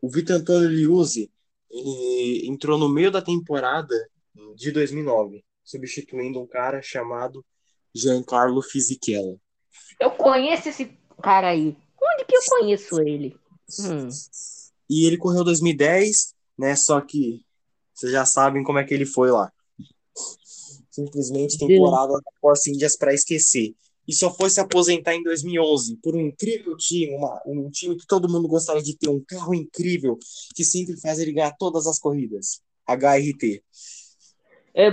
o 0.00 0.08
Vitor 0.08 0.36
Antônio 0.36 0.68
Liuzzi, 0.68 1.30
ele 1.70 2.48
entrou 2.48 2.78
no 2.78 2.88
meio 2.88 3.10
da 3.10 3.20
temporada 3.20 3.94
de 4.54 4.70
2009, 4.70 5.44
substituindo 5.64 6.40
um 6.40 6.46
cara 6.46 6.80
chamado 6.80 7.44
Giancarlo 7.94 8.62
Fisichella. 8.62 9.36
Eu 10.00 10.10
conheço 10.12 10.68
esse 10.68 10.96
cara 11.22 11.48
aí. 11.48 11.76
Onde 12.00 12.24
que 12.24 12.36
eu 12.36 12.40
conheço 12.48 13.00
ele? 13.00 13.36
Hum. 13.80 14.08
E 14.88 15.06
ele 15.06 15.18
correu 15.18 15.44
2010, 15.44 16.34
né? 16.56 16.74
Só 16.76 17.00
que 17.00 17.44
vocês 17.92 18.12
já 18.12 18.24
sabem 18.24 18.62
como 18.62 18.78
é 18.78 18.84
que 18.84 18.94
ele 18.94 19.04
foi 19.04 19.30
lá. 19.30 19.52
Simplesmente 20.90 21.58
temporada 21.58 22.14
da 22.14 22.30
Force 22.40 22.70
Indias 22.70 22.96
para 22.96 23.12
esquecer. 23.12 23.74
E 24.08 24.12
só 24.14 24.32
foi 24.34 24.48
se 24.48 24.58
aposentar 24.58 25.14
em 25.14 25.22
2011 25.22 25.98
por 26.02 26.16
um 26.16 26.20
incrível 26.20 26.74
time, 26.78 27.14
uma- 27.14 27.42
um 27.46 27.70
time 27.70 27.94
que 27.94 28.06
todo 28.06 28.28
mundo 28.28 28.48
gostaria 28.48 28.82
de 28.82 28.96
ter, 28.96 29.10
um 29.10 29.22
carro 29.28 29.54
incrível 29.54 30.18
que 30.56 30.64
sempre 30.64 30.98
faz 30.98 31.18
ele 31.18 31.32
ganhar 31.32 31.54
todas 31.58 31.86
as 31.86 31.98
corridas. 31.98 32.62
HRT. 32.86 33.62
É 34.74 34.90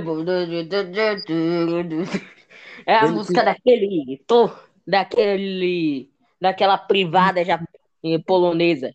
É 2.86 2.96
a 2.96 3.08
música 3.08 3.44
daquele. 3.44 4.22
Tô, 4.28 4.50
daquele. 4.86 6.10
Daquela 6.42 6.78
privada 6.78 7.44
já 7.44 7.60
eh, 8.04 8.20
polonesa. 8.20 8.94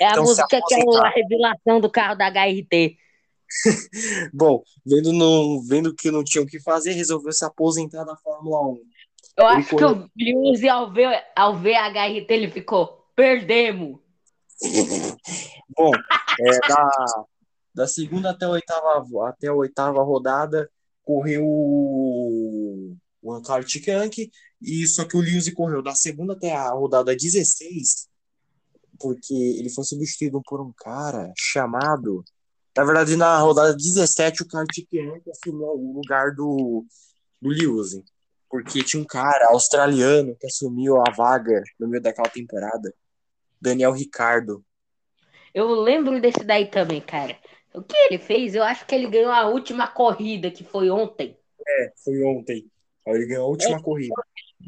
É 0.00 0.06
a 0.06 0.10
Então, 0.10 0.24
música 0.24 0.60
que 0.66 0.74
é 0.74 0.78
a 1.00 1.08
revelação 1.10 1.80
do 1.80 1.90
carro 1.90 2.16
da 2.16 2.26
HRT. 2.26 2.96
Bom, 4.32 4.62
vendo, 4.84 5.12
não, 5.12 5.62
vendo 5.62 5.94
que 5.94 6.10
não 6.10 6.24
tinha 6.24 6.42
o 6.42 6.46
que 6.46 6.60
fazer, 6.60 6.92
resolveu 6.92 7.32
se 7.32 7.44
aposentar 7.44 8.04
da 8.04 8.16
Fórmula 8.16 8.60
1. 8.68 8.74
Eu 9.36 9.46
Ele 9.46 9.56
acho 9.56 9.68
que 9.68 9.76
correu- 9.76 10.04
o 10.04 10.10
Lewis, 10.16 10.64
ao 10.64 10.92
ver, 10.92 11.22
ao 11.36 11.56
ver 11.56 11.74
a 11.74 11.86
HRT, 11.88 12.26
ele 12.32 12.50
ficou. 12.50 13.06
Perdemos. 13.14 13.98
Bom, 15.76 15.90
é, 16.40 16.68
da, 16.68 16.90
da 17.74 17.86
segunda 17.86 18.30
até 18.30 18.44
a 18.44 18.50
oitava, 18.50 19.28
até 19.28 19.48
a 19.48 19.54
oitava 19.54 20.02
rodada, 20.02 20.70
correu 21.02 21.44
o, 21.44 22.96
o 23.22 23.32
Ankar 23.32 23.64
Tikank, 23.64 24.30
e 24.60 24.86
só 24.86 25.04
que 25.04 25.16
o 25.16 25.20
Lewis 25.20 25.52
correu 25.52 25.82
da 25.82 25.94
segunda 25.94 26.34
até 26.34 26.54
a 26.54 26.70
rodada 26.70 27.16
16, 27.16 28.08
porque 28.98 29.34
ele 29.34 29.70
foi 29.70 29.84
substituído 29.84 30.40
por 30.44 30.60
um 30.60 30.72
cara 30.72 31.32
chamado. 31.36 32.24
Na 32.76 32.84
verdade, 32.84 33.16
na 33.16 33.38
rodada 33.38 33.74
17, 33.74 34.42
o 34.42 34.48
Kartikeyan 34.48 35.20
assumiu 35.30 35.68
o 35.68 35.92
lugar 35.94 36.34
do, 36.34 36.86
do 37.40 37.48
Lewis, 37.50 38.02
porque 38.48 38.82
tinha 38.82 39.02
um 39.02 39.06
cara 39.06 39.48
australiano 39.50 40.34
que 40.40 40.46
assumiu 40.46 40.96
a 41.00 41.10
vaga 41.10 41.62
no 41.78 41.86
meio 41.86 42.02
daquela 42.02 42.28
temporada, 42.28 42.94
Daniel 43.60 43.92
Ricardo. 43.92 44.64
Eu 45.54 45.68
lembro 45.68 46.18
desse 46.20 46.44
daí 46.44 46.66
também, 46.66 47.00
cara. 47.00 47.36
O 47.74 47.82
que 47.82 47.96
ele 47.96 48.18
fez? 48.18 48.54
Eu 48.54 48.62
acho 48.62 48.86
que 48.86 48.94
ele 48.94 49.08
ganhou 49.08 49.32
a 49.32 49.48
última 49.48 49.86
corrida, 49.86 50.50
que 50.50 50.64
foi 50.64 50.90
ontem. 50.90 51.36
Foi 52.04 52.22
ontem. 52.22 52.70
Ele 53.06 53.26
ganhou 53.26 53.46
a 53.46 53.48
última 53.48 53.82
corrida. 53.82 54.14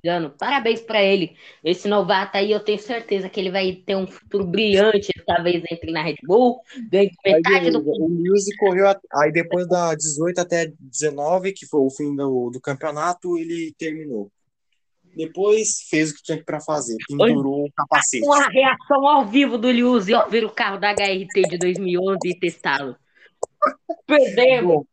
Engano. 0.04 0.30
Parabéns 0.38 0.80
pra 0.80 1.02
ele. 1.02 1.36
Esse 1.62 1.88
novato 1.88 2.36
aí, 2.36 2.52
eu 2.52 2.60
tenho 2.60 2.78
certeza 2.78 3.28
que 3.28 3.40
ele 3.40 3.50
vai 3.50 3.72
ter 3.72 3.96
um 3.96 4.06
futuro 4.06 4.44
brilhante. 4.46 5.12
Talvez 5.26 5.62
entre 5.70 5.90
na 5.90 6.02
Red 6.02 6.16
Bull, 6.24 6.60
ganhe 6.90 7.10
Aí 7.24 7.32
metade 7.34 7.70
do. 7.70 7.80
o 7.80 8.08
Lewis 8.08 8.44
correu. 8.58 8.86
Aí 9.14 9.32
depois 9.32 9.66
da 9.66 9.94
18 9.94 10.38
até 10.38 10.72
19, 10.78 11.52
que 11.52 11.66
foi 11.66 11.80
o 11.80 11.90
fim 11.90 12.14
do, 12.14 12.50
do 12.50 12.60
campeonato, 12.60 13.38
ele 13.38 13.74
terminou. 13.78 14.30
Depois 15.16 15.86
fez 15.88 16.10
o 16.10 16.16
que 16.16 16.22
tinha 16.22 16.44
pra 16.44 16.60
fazer. 16.60 16.96
Pendurou 17.08 17.66
o 17.66 17.72
capacete. 17.72 18.24
Uma 18.24 18.48
reação 18.48 19.06
ao 19.06 19.26
vivo 19.26 19.56
do 19.56 19.68
Lewis 19.68 20.08
ao 20.10 20.28
ver 20.28 20.44
o 20.44 20.50
carro 20.50 20.78
da 20.78 20.90
HRT 20.92 21.42
de 21.50 21.58
2011 21.58 22.18
e 22.24 22.38
testá-lo. 22.38 22.96
Perdemos. 24.06 24.74
Bom, 24.74 24.84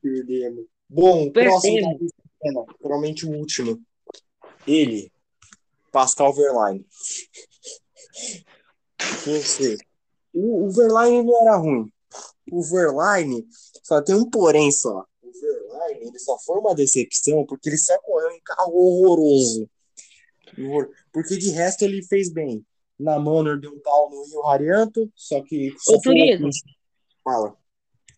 perdemos. 0.00 0.64
Bom, 0.88 1.30
Perdemos. 1.30 1.60
próximo 1.60 1.80
da 1.82 1.98
lista, 1.98 2.22
cena, 2.42 2.64
provavelmente 2.80 3.26
o 3.26 3.30
último. 3.30 3.78
Ele, 4.68 5.10
Pascal 5.90 6.32
Verlaine. 6.34 6.84
Quem 9.24 9.40
sei. 9.42 9.76
O, 10.32 10.66
o 10.66 10.70
Verlaine 10.70 11.22
não 11.22 11.40
era 11.42 11.56
ruim. 11.56 11.90
O 12.50 12.62
Verlaine 12.62 13.46
só 13.82 14.02
tem 14.02 14.14
um 14.14 14.28
porém 14.28 14.70
só. 14.70 15.04
O 15.22 15.30
Verlaine 15.32 16.08
ele 16.08 16.18
só 16.18 16.38
foi 16.38 16.58
uma 16.58 16.74
decepção 16.74 17.44
porque 17.46 17.68
ele 17.68 17.78
só 17.78 17.98
correu 18.00 18.30
em 18.30 18.40
carro 18.44 18.72
horroroso. 18.74 19.68
Horror- 20.58 20.90
Porque 21.12 21.36
de 21.36 21.50
resto 21.50 21.82
ele 21.82 22.02
fez 22.02 22.30
bem. 22.32 22.64
Na 22.98 23.18
Manor 23.18 23.60
deu 23.60 23.72
um 23.72 23.80
pau 23.80 24.10
no 24.10 24.24
Rio 24.24 24.46
Harianto, 24.46 25.10
só 25.14 25.40
que. 25.42 25.72
Só 25.78 25.92
Ô, 25.94 26.02
foi 26.02 26.14
Turismo. 26.14 26.50
Fala. 27.22 27.56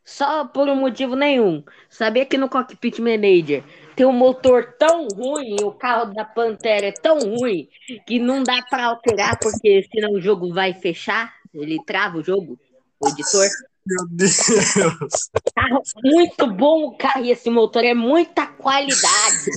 Só 0.05 0.47
por 0.47 0.69
um 0.69 0.75
motivo 0.75 1.15
nenhum. 1.15 1.63
Sabia 1.91 2.25
que 2.25 2.39
no 2.39 2.49
Cockpit 2.49 2.99
Manager 2.99 3.63
tem 4.01 4.07
um 4.07 4.15
motor 4.15 4.77
tão 4.79 5.07
ruim, 5.09 5.57
o 5.63 5.73
carro 5.73 6.15
da 6.15 6.25
Pantera 6.25 6.87
é 6.87 6.93
tão 6.93 7.19
ruim, 7.19 7.69
que 8.07 8.19
não 8.19 8.43
dá 8.43 8.63
pra 8.63 8.87
alterar, 8.87 9.39
porque 9.39 9.87
senão 9.93 10.13
o 10.13 10.21
jogo 10.23 10.55
vai 10.55 10.73
fechar. 10.73 11.31
Ele 11.53 11.79
trava 11.85 12.17
o 12.17 12.25
jogo, 12.25 12.59
o 12.99 13.09
editor. 13.09 13.47
Meu 13.87 14.07
Deus. 14.09 15.29
Carro 15.55 15.83
muito 16.03 16.47
bom 16.47 16.85
o 16.87 16.97
carro 16.97 17.27
e 17.27 17.31
esse 17.31 17.51
motor 17.51 17.85
é 17.85 17.93
muita 17.93 18.47
qualidade. 18.47 19.51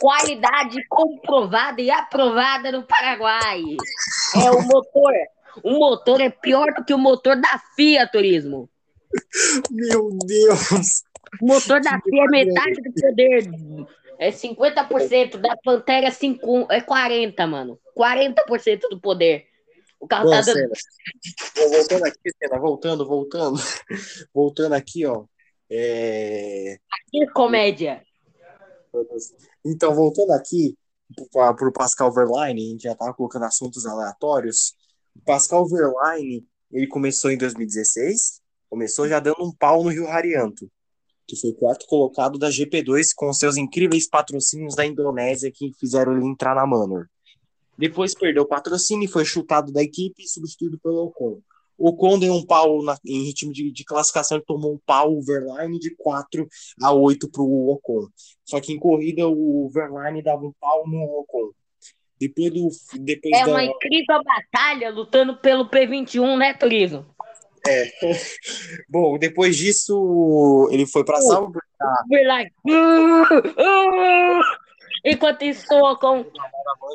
Qualidade 0.00 0.82
comprovada 0.88 1.82
e 1.82 1.90
aprovada 1.90 2.72
no 2.72 2.82
Paraguai. 2.82 3.62
É 4.36 4.50
o 4.52 4.62
motor. 4.62 5.12
O 5.62 5.72
motor 5.72 6.22
é 6.22 6.30
pior 6.30 6.72
do 6.72 6.82
que 6.82 6.94
o 6.94 6.98
motor 6.98 7.38
da 7.38 7.60
FIA 7.74 8.08
Turismo. 8.10 8.70
Meu 9.70 10.16
Deus. 10.24 11.02
O 11.40 11.46
motor 11.46 11.80
da 11.80 12.00
FIA 12.00 12.24
é 12.24 12.28
metade 12.28 12.82
do 12.82 12.92
poder. 12.92 13.50
É 14.18 14.30
50%, 14.30 15.36
da 15.38 15.56
Pantera 15.62 16.06
é, 16.06 16.10
5, 16.10 16.68
é 16.70 16.80
40%, 16.80 17.46
mano. 17.46 17.78
40% 17.96 18.88
do 18.90 19.00
poder. 19.00 19.46
O 20.00 20.06
carro 20.06 20.24
Bom, 20.24 20.30
tá 20.30 20.40
dando. 20.40 20.70
Vou- 21.56 21.70
voltando 21.70 22.04
aqui, 22.06 22.30
Senna, 22.38 22.58
voltando, 22.58 23.06
voltando. 23.06 23.56
Voltando 24.34 24.72
aqui, 24.74 25.06
ó. 25.06 25.24
É, 25.70 26.78
Que 27.10 27.26
comédia. 27.32 28.02
Então, 29.64 29.94
voltando 29.94 30.32
aqui 30.32 30.76
para 31.32 31.68
o 31.68 31.72
Pascal 31.72 32.12
Verlaine, 32.12 32.60
a 32.60 32.70
gente 32.72 32.82
já 32.82 32.92
estava 32.92 33.14
colocando 33.14 33.44
assuntos 33.44 33.86
aleatórios. 33.86 34.74
O 35.14 35.20
Pascal 35.24 35.66
Verlaine, 35.66 36.46
ele 36.70 36.86
começou 36.86 37.30
em 37.30 37.38
2016, 37.38 38.40
começou 38.68 39.08
já 39.08 39.18
dando 39.18 39.44
um 39.44 39.52
pau 39.52 39.82
no 39.82 39.90
Rio 39.90 40.08
Harianto, 40.08 40.70
que 41.26 41.36
foi 41.36 41.50
o 41.50 41.54
quarto 41.54 41.86
colocado 41.86 42.38
da 42.38 42.48
GP2 42.48 43.08
com 43.14 43.32
seus 43.32 43.56
incríveis 43.56 44.08
patrocínios 44.08 44.74
da 44.74 44.86
Indonésia 44.86 45.50
que 45.52 45.72
fizeram 45.78 46.16
ele 46.16 46.26
entrar 46.26 46.54
na 46.54 46.66
Manor. 46.66 47.08
Depois 47.76 48.14
perdeu 48.14 48.44
o 48.44 48.48
patrocínio 48.48 49.04
e 49.04 49.10
foi 49.10 49.24
chutado 49.24 49.72
da 49.72 49.82
equipe 49.82 50.22
e 50.22 50.28
substituído 50.28 50.78
pelo 50.78 51.04
Ocon. 51.04 51.40
O 51.76 51.90
Ocon 51.90 52.18
deu 52.18 52.32
um 52.32 52.42
pau 52.44 52.82
na- 52.82 52.96
em 53.04 53.24
ritmo 53.24 53.52
de, 53.52 53.70
de 53.70 53.84
classificação, 53.84 54.38
ele 54.38 54.46
tomou 54.46 54.72
um 54.72 54.80
pau 54.86 55.12
o 55.14 55.20
Verlaine 55.20 55.78
de 55.78 55.94
4 55.94 56.48
a 56.82 56.92
8 56.92 57.30
para 57.30 57.42
o 57.42 57.68
Ocon. 57.70 58.06
Só 58.44 58.60
que 58.60 58.72
em 58.72 58.78
corrida 58.78 59.28
o 59.28 59.68
Verlaine 59.68 60.22
dava 60.22 60.42
um 60.46 60.52
pau 60.58 60.88
no 60.88 61.02
Ocon. 61.20 61.50
Depois 62.18 62.50
do. 62.50 62.70
Depois 62.98 63.36
É 63.36 63.44
da, 63.44 63.50
uma 63.50 63.62
incrível 63.62 64.22
batalha 64.24 64.88
lutando 64.88 65.36
pelo 65.36 65.68
P21, 65.68 66.38
né, 66.38 66.54
Turismo? 67.66 68.20
Bom, 68.88 69.18
depois 69.18 69.56
disso 69.56 70.68
ele 70.70 70.86
foi 70.86 71.04
Sauber. 71.20 71.62
We're 72.10 72.26
like, 72.26 72.52
"Uh, 72.64 73.22
uh, 73.60 74.42
Enquanto 75.04 75.42
isso, 75.42 75.66
com 76.00 76.24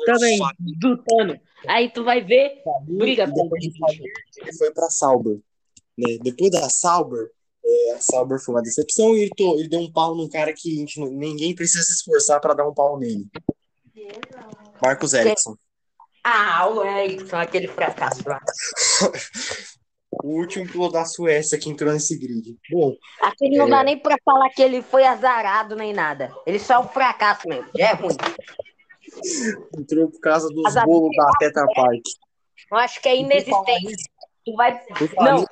também 0.04 0.38
lutando. 0.82 1.38
Aí 1.68 1.90
tu 1.90 2.04
vai 2.04 2.20
ver, 2.20 2.62
briga 2.82 3.24
ele 4.36 4.52
foi 4.58 4.70
pra 4.72 4.90
Sauber. 4.90 5.38
Né? 5.96 6.18
Depois 6.22 6.50
da 6.50 6.68
Sauber, 6.68 7.30
é, 7.64 7.92
a 7.92 8.00
Sauber 8.00 8.38
foi 8.40 8.54
uma 8.54 8.62
decepção 8.62 9.16
e 9.16 9.22
ele, 9.22 9.30
to- 9.30 9.54
ele 9.58 9.68
deu 9.68 9.80
um 9.80 9.90
pau 9.92 10.14
num 10.14 10.28
cara 10.28 10.52
que 10.52 10.74
gente 10.74 11.00
ninguém 11.00 11.54
precisa 11.54 11.84
se 11.84 11.92
esforçar 11.94 12.40
pra 12.40 12.54
dar 12.54 12.68
um 12.68 12.74
pau 12.74 12.98
nele. 12.98 13.26
Marcos 14.82 15.14
Ericsson. 15.14 15.56
Ah, 16.24 16.68
o 16.68 16.84
Erickson, 16.84 17.36
aquele 17.36 17.68
fracasso 17.68 18.22
lá. 18.28 18.40
O 20.22 20.28
último 20.38 20.66
piloto 20.66 20.92
da 20.92 21.04
Suécia 21.04 21.58
que 21.58 21.70
entrou 21.70 21.92
nesse 21.92 22.18
grid. 22.18 22.56
Bom, 22.70 22.94
Aquele 23.20 23.56
não 23.56 23.68
dá 23.68 23.82
nem 23.82 23.98
pra 23.98 24.16
falar 24.24 24.50
que 24.50 24.62
ele 24.62 24.82
foi 24.82 25.04
azarado 25.04 25.74
nem 25.74 25.92
nada. 25.92 26.30
Ele 26.46 26.58
só 26.58 26.74
é 26.74 26.78
um 26.80 26.88
fracasso 26.88 27.48
mesmo. 27.48 27.68
Já 27.76 27.90
é 27.90 27.92
ruim. 27.94 28.16
entrou 29.78 30.10
por 30.10 30.20
causa 30.20 30.48
dos 30.48 30.62
Mas 30.64 30.76
a- 30.76 30.84
bolos 30.84 31.10
da 31.16 31.26
Tetra 31.38 31.66
Park. 31.74 32.02
Eu 32.70 32.76
acho 32.78 33.00
que 33.00 33.08
é 33.08 33.16
inexistente. 33.16 34.04
Tu 34.44 34.54
vai. 34.54 34.80
Não, 35.20 35.44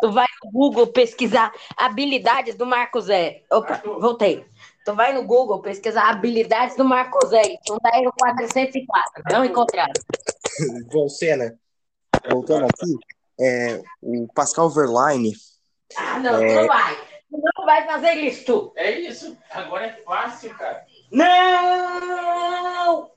tu 0.00 0.10
vai 0.12 0.26
no 0.44 0.50
Google 0.50 0.86
pesquisar 0.88 1.52
habilidades 1.76 2.56
do 2.56 2.66
Marco 2.66 3.00
Zé. 3.00 3.42
Opa, 3.50 3.80
voltei. 3.84 4.44
Tu 4.84 4.94
vai 4.94 5.12
no 5.12 5.22
Google 5.24 5.60
pesquisar 5.62 6.08
habilidades 6.10 6.76
do 6.76 6.84
Marco 6.84 7.24
Zé. 7.26 7.42
Não 7.68 7.78
da 7.82 7.90
Aero 7.94 8.12
404. 8.18 9.22
Não 9.30 9.44
encontraram. 9.44 9.92
Bom, 10.92 11.08
Senna, 11.08 11.56
voltando 12.28 12.64
aqui, 12.66 12.94
é, 13.40 13.82
o 14.02 14.26
Pascal 14.34 14.70
Verlaine, 14.70 15.34
Ah, 15.96 16.18
não, 16.18 16.38
tu 16.38 16.44
não 16.44 16.66
vai. 16.66 16.96
Tu 17.30 17.42
não 17.56 17.64
vai 17.64 17.86
fazer 17.86 18.12
isso. 18.14 18.72
É 18.74 18.98
isso. 19.00 19.36
Agora 19.50 19.86
é 19.86 20.02
fácil, 20.02 20.56
cara. 20.56 20.84
Não! 21.12 23.10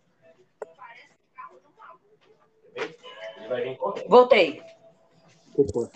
Ele 2.75 3.47
vai 3.47 3.63
vir 3.63 3.77
correndo. 3.77 4.09
Voltei. 4.09 4.61
Opa. 5.55 5.89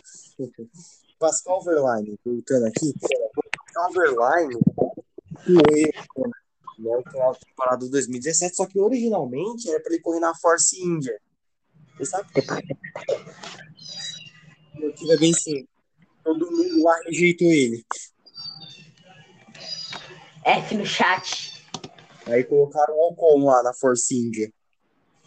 Pascal 1.20 1.62
Verlaine, 1.64 2.20
voltando 2.26 2.66
aqui. 2.66 2.94
Pascal 3.74 3.92
Verlaine 3.92 4.60
foi 5.46 5.92
né, 6.78 6.92
na 7.14 7.34
temporada 7.34 7.86
de 7.86 7.92
2017, 7.92 8.56
só 8.56 8.66
que 8.66 8.80
originalmente 8.80 9.70
era 9.70 9.82
para 9.82 9.94
ele 9.94 10.02
correr 10.02 10.20
na 10.20 10.36
Force 10.36 10.82
India. 10.82 11.18
Você 11.98 12.06
sabe? 12.06 12.28
O 14.78 14.82
motivo 14.82 15.12
é 15.12 15.18
bem 15.18 15.34
simples. 15.34 15.68
Todo 16.24 16.52
mundo 16.52 16.84
lá 16.84 16.96
rejeitou 17.06 17.48
ele. 17.48 17.86
F 20.44 20.76
no 20.76 20.86
chat. 20.86 21.64
Aí 22.28 22.44
colocaram 22.44 22.94
o 22.96 23.10
Ocon 23.10 23.46
lá 23.46 23.62
na 23.64 23.74
Force 23.74 24.16
India. 24.16 24.52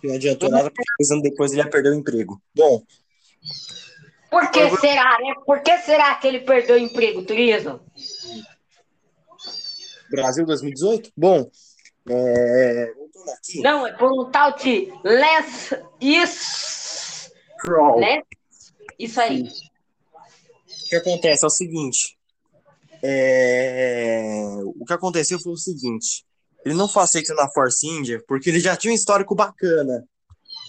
Não 0.02 0.14
adiantou 0.14 0.48
nada, 0.48 0.70
porque 0.70 0.90
dois 0.98 1.10
anos 1.10 1.22
depois 1.22 1.52
ele 1.52 1.60
ia 1.60 1.70
perder 1.70 1.90
o 1.90 1.94
emprego. 1.94 2.40
Bom, 2.54 2.82
Por 4.30 4.50
que 4.50 4.76
será, 4.76 5.18
né? 5.20 5.34
Por 5.44 5.60
que 5.60 5.76
será 5.78 6.14
que 6.16 6.28
ele 6.28 6.40
perdeu 6.40 6.76
o 6.76 6.78
emprego, 6.78 7.24
Turismo? 7.24 7.80
Brasil 10.10 10.46
2018? 10.46 11.12
Bom, 11.16 11.50
é... 12.08 12.92
Não, 13.56 13.86
é 13.86 13.92
por 13.92 14.10
um 14.12 14.30
tal 14.30 14.54
de 14.56 14.92
Lance. 15.04 15.76
Isso. 16.00 17.30
Crawl. 17.58 18.00
Né? 18.00 18.22
Isso 18.98 19.20
aí. 19.20 19.42
O 19.42 20.88
que 20.88 20.96
acontece 20.96 21.44
é 21.44 21.46
o 21.46 21.50
seguinte. 21.50 22.18
é, 23.02 24.32
O 24.78 24.84
que 24.84 24.92
aconteceu 24.92 25.38
foi 25.38 25.52
o 25.52 25.56
seguinte. 25.56 26.24
Ele 26.64 26.74
não 26.74 26.88
foi 26.88 27.02
aceito 27.02 27.34
na 27.34 27.48
Force 27.50 27.86
India 27.86 28.22
porque 28.26 28.50
ele 28.50 28.60
já 28.60 28.76
tinha 28.76 28.92
um 28.92 28.94
histórico 28.94 29.34
bacana 29.34 30.04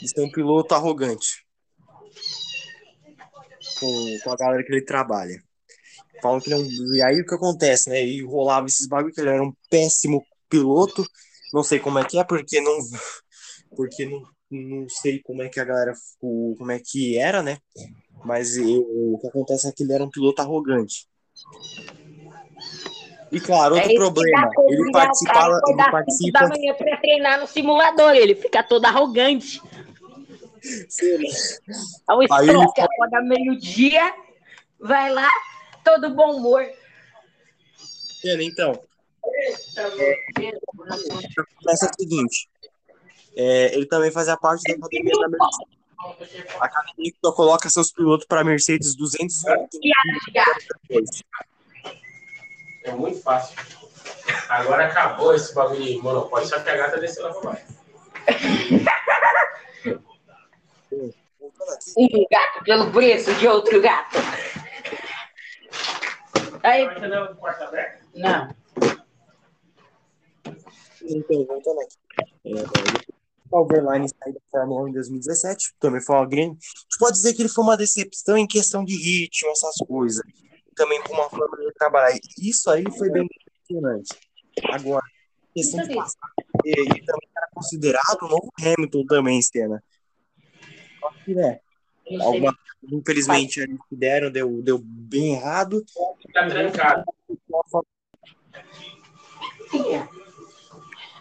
de 0.02 0.08
ser 0.08 0.22
um 0.22 0.32
piloto 0.32 0.76
arrogante. 0.76 1.46
Com, 3.80 4.20
com 4.24 4.32
a 4.32 4.36
galera 4.36 4.64
que 4.64 4.72
ele 4.72 4.86
trabalha. 4.86 5.42
Falam 6.22 6.40
que 6.40 6.52
ele 6.52 6.56
é 6.56 6.58
um... 6.58 6.96
E 6.96 7.02
aí 7.02 7.22
o 7.22 7.26
que 7.26 7.34
acontece, 7.34 7.90
né? 7.90 8.04
E 8.04 8.24
rolava 8.24 8.68
esses 8.68 8.88
bagulho 8.88 9.14
que 9.14 9.22
ele 9.22 9.30
era 9.30 9.44
um 9.44 9.54
péssimo 9.70 10.24
piloto. 10.50 11.06
Não 11.54 11.64
sei 11.64 11.80
como 11.80 11.98
é 11.98 12.06
que 12.06 12.20
é, 12.20 12.24
porque 12.24 12.62
não. 12.62 12.78
Porque 13.76 14.06
não, 14.06 14.24
não 14.52 14.90
sei 14.90 15.22
como 15.22 15.42
é 15.42 15.50
que 15.50 15.60
a 15.60 15.66
galera. 15.66 15.94
Como 16.20 16.72
é 16.72 16.80
que 16.80 17.18
era, 17.18 17.42
né? 17.42 17.58
Mas 18.24 18.58
eu- 18.58 19.14
o 19.14 19.18
que 19.20 19.28
acontece 19.28 19.68
é 19.68 19.72
que 19.72 19.84
ele 19.84 19.94
era 19.94 20.04
um 20.04 20.10
piloto 20.10 20.42
arrogante. 20.42 21.08
E 23.32 23.40
claro, 23.40 23.76
outro 23.76 23.92
É 23.92 23.96
problema, 23.96 24.52
ele 24.68 24.82
obrigar 24.82 24.92
o 24.92 24.92
participa, 24.92 25.34
cara 25.34 25.56
a 25.56 25.70
ele 25.70 25.92
participa, 25.92 26.40
da 26.40 26.48
manhã 26.48 26.74
pra 26.74 26.98
treinar 26.98 27.40
no 27.40 27.48
simulador. 27.48 28.16
Ele 28.16 28.36
fica 28.36 28.64
todo 28.64 28.86
arrogante. 28.86 29.62
É 32.10 32.14
o 32.14 32.20
Aí 32.22 32.28
Stroll 32.28 32.74
que 32.74 32.82
acorda 32.82 33.22
meio-dia, 33.22 34.14
vai 34.80 35.12
lá, 35.12 35.30
todo 35.84 36.14
bom 36.16 36.38
humor. 36.38 36.66
então, 38.24 38.82
começa 41.64 41.86
o 41.86 42.02
seguinte, 42.02 42.50
é, 43.36 43.74
ele 43.76 43.86
também 43.86 44.12
fazia 44.12 44.36
parte 44.36 44.64
da 44.64 44.74
academia 44.86 45.14
da 45.20 45.30
Mercedes. 45.30 45.79
A 46.00 46.66
academia 46.66 47.12
que 47.12 47.18
só 47.24 47.32
coloca 47.34 47.70
seus 47.70 47.92
pilotos 47.92 48.26
para 48.26 48.44
Mercedes 48.44 48.96
200 48.96 49.44
É 52.86 52.92
muito 52.92 53.22
fácil. 53.22 53.58
Agora 54.48 54.86
acabou 54.86 55.34
esse 55.36 55.54
bagulho 55.54 55.84
de 55.84 55.98
monopólio. 55.98 56.48
Só 56.48 56.60
que 56.60 56.70
a 56.70 56.78
gata 56.78 57.00
desceu 57.00 57.24
lá 57.24 57.34
pra 57.34 57.52
baixo. 57.52 57.66
Um 61.98 62.26
gato 62.32 62.64
pelo 62.64 62.92
preço 62.92 63.34
de 63.36 63.48
outro 63.48 63.82
gato. 63.82 64.18
Aí, 66.64 66.88
não. 68.16 68.56
Então, 71.02 71.46
voltando 71.46 71.80
aqui. 71.82 73.09
É, 73.52 73.58
o 73.58 73.66
Verlaine 73.66 74.08
saiu 74.08 74.34
da 74.34 74.40
Fórmula 74.52 74.84
1 74.84 74.88
em 74.90 74.94
2017, 74.94 75.74
também 75.80 76.02
foi 76.02 76.16
uma 76.16 76.26
grande. 76.26 76.52
A 76.52 76.54
gente 76.54 77.00
pode 77.00 77.14
dizer 77.14 77.34
que 77.34 77.42
ele 77.42 77.50
foi 77.50 77.64
uma 77.64 77.78
decepção 77.78 78.38
em 78.38 78.48
questão 78.48 78.86
de 78.86 78.96
ritmo, 78.96 79.50
essas 79.52 79.76
coisas. 79.88 80.22
Também 80.76 81.02
com 81.04 81.14
uma 81.14 81.30
forma 81.30 81.58
de 81.58 81.74
trabalhar. 81.74 82.18
Isso 82.38 82.70
aí 82.70 82.84
foi 82.98 83.10
bem 83.10 83.28
decepcionante. 83.28 84.16
Agora, 84.72 85.06
questão 85.54 85.86
de 85.86 85.96
passar. 85.96 86.30
Ele 86.64 87.06
também 87.06 87.30
era 87.36 87.50
considerado 87.54 88.22
o 88.22 88.28
novo 88.28 88.50
Hamilton 88.60 89.06
também, 89.06 89.42
Stena. 89.42 89.84
Só 91.00 91.12
que, 91.26 91.34
né? 91.34 91.60
Alguma, 92.22 92.56
infelizmente, 92.92 93.60
eles 93.60 93.78
que 93.88 93.96
deram, 93.96 94.32
deu, 94.32 94.62
deu 94.62 94.80
bem 94.80 95.36
errado. 95.36 95.84
Tá 96.34 96.48
trancado. 96.48 97.04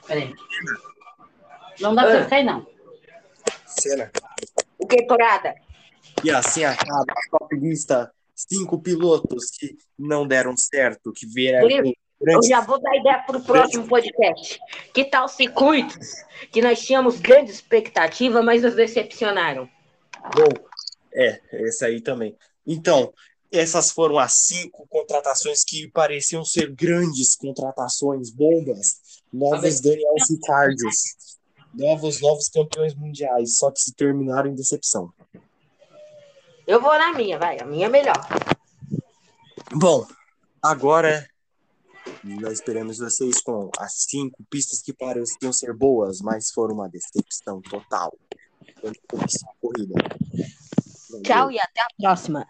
Peraí. 0.07 0.35
Não 1.81 1.95
dá 1.95 2.05
pra 2.05 2.29
sair, 2.29 2.45
não. 2.45 2.67
Cena. 3.67 4.11
O 4.79 4.87
que, 4.87 5.07
Torada? 5.07 5.55
E 6.25 6.31
assim 6.31 6.65
acaba 6.65 7.03
a 7.03 7.39
top 7.39 7.57
lista. 7.57 8.13
Cinco 8.35 8.81
pilotos 8.81 9.51
que 9.51 9.77
não 9.99 10.27
deram 10.27 10.57
certo, 10.57 11.13
que 11.13 11.27
vieram 11.27 11.69
Eu 11.69 12.43
já 12.45 12.61
vou 12.61 12.81
dar 12.81 12.97
ideia 12.97 13.19
para 13.27 13.37
o 13.37 13.43
próximo 13.43 13.89
podcast. 13.89 14.61
Que 14.95 15.05
tal 15.05 15.29
circuitos 15.29 16.13
que 16.53 16.63
nós 16.63 16.81
tínhamos 16.81 17.19
grande 17.19 17.51
expectativa, 17.51 18.41
mas 18.41 18.63
nos 18.63 18.77
decepcionaram? 18.77 19.69
Bom, 20.37 20.49
é, 21.13 21.41
esse 21.53 21.85
aí 21.85 22.01
também. 22.01 22.37
Então, 22.65 23.13
essas 23.51 23.91
foram 23.91 24.19
as 24.19 24.35
cinco 24.35 24.87
contratações 24.89 25.65
que 25.65 25.89
pareciam 25.89 26.45
ser 26.45 26.71
grandes 26.73 27.35
contratações, 27.35 28.31
bombas, 28.31 29.23
novos 29.33 29.81
Daniel 29.81 30.15
Ricardos, 30.29 31.38
novos, 31.75 32.21
novos 32.21 32.49
campeões 32.49 32.95
mundiais, 32.95 33.59
só 33.59 33.71
que 33.71 33.81
se 33.81 33.95
terminaram 33.95 34.51
em 34.51 34.55
decepção. 34.55 35.13
Eu 36.67 36.81
vou 36.81 36.93
na 36.99 37.13
minha, 37.15 37.39
vai. 37.39 37.59
A 37.61 37.65
minha 37.65 37.87
é 37.87 37.89
melhor. 37.89 38.27
Bom, 39.73 40.07
agora 40.63 41.29
nós 42.23 42.55
esperamos 42.55 42.99
vocês 42.99 43.41
com 43.41 43.71
as 43.79 44.05
cinco 44.09 44.43
pistas 44.51 44.83
que 44.83 44.93
pareciam 44.93 45.53
ser 45.53 45.73
boas, 45.75 46.21
mas 46.21 46.51
foram 46.51 46.75
uma 46.75 46.89
decepção 46.89 47.61
total. 47.63 48.17
Quando 48.81 48.99
começou 49.09 49.49
a 49.49 49.55
corrida. 49.61 49.95
Tchau 51.25 51.51
e 51.51 51.59
até 51.59 51.81
a 51.81 51.89
próxima. 52.01 52.47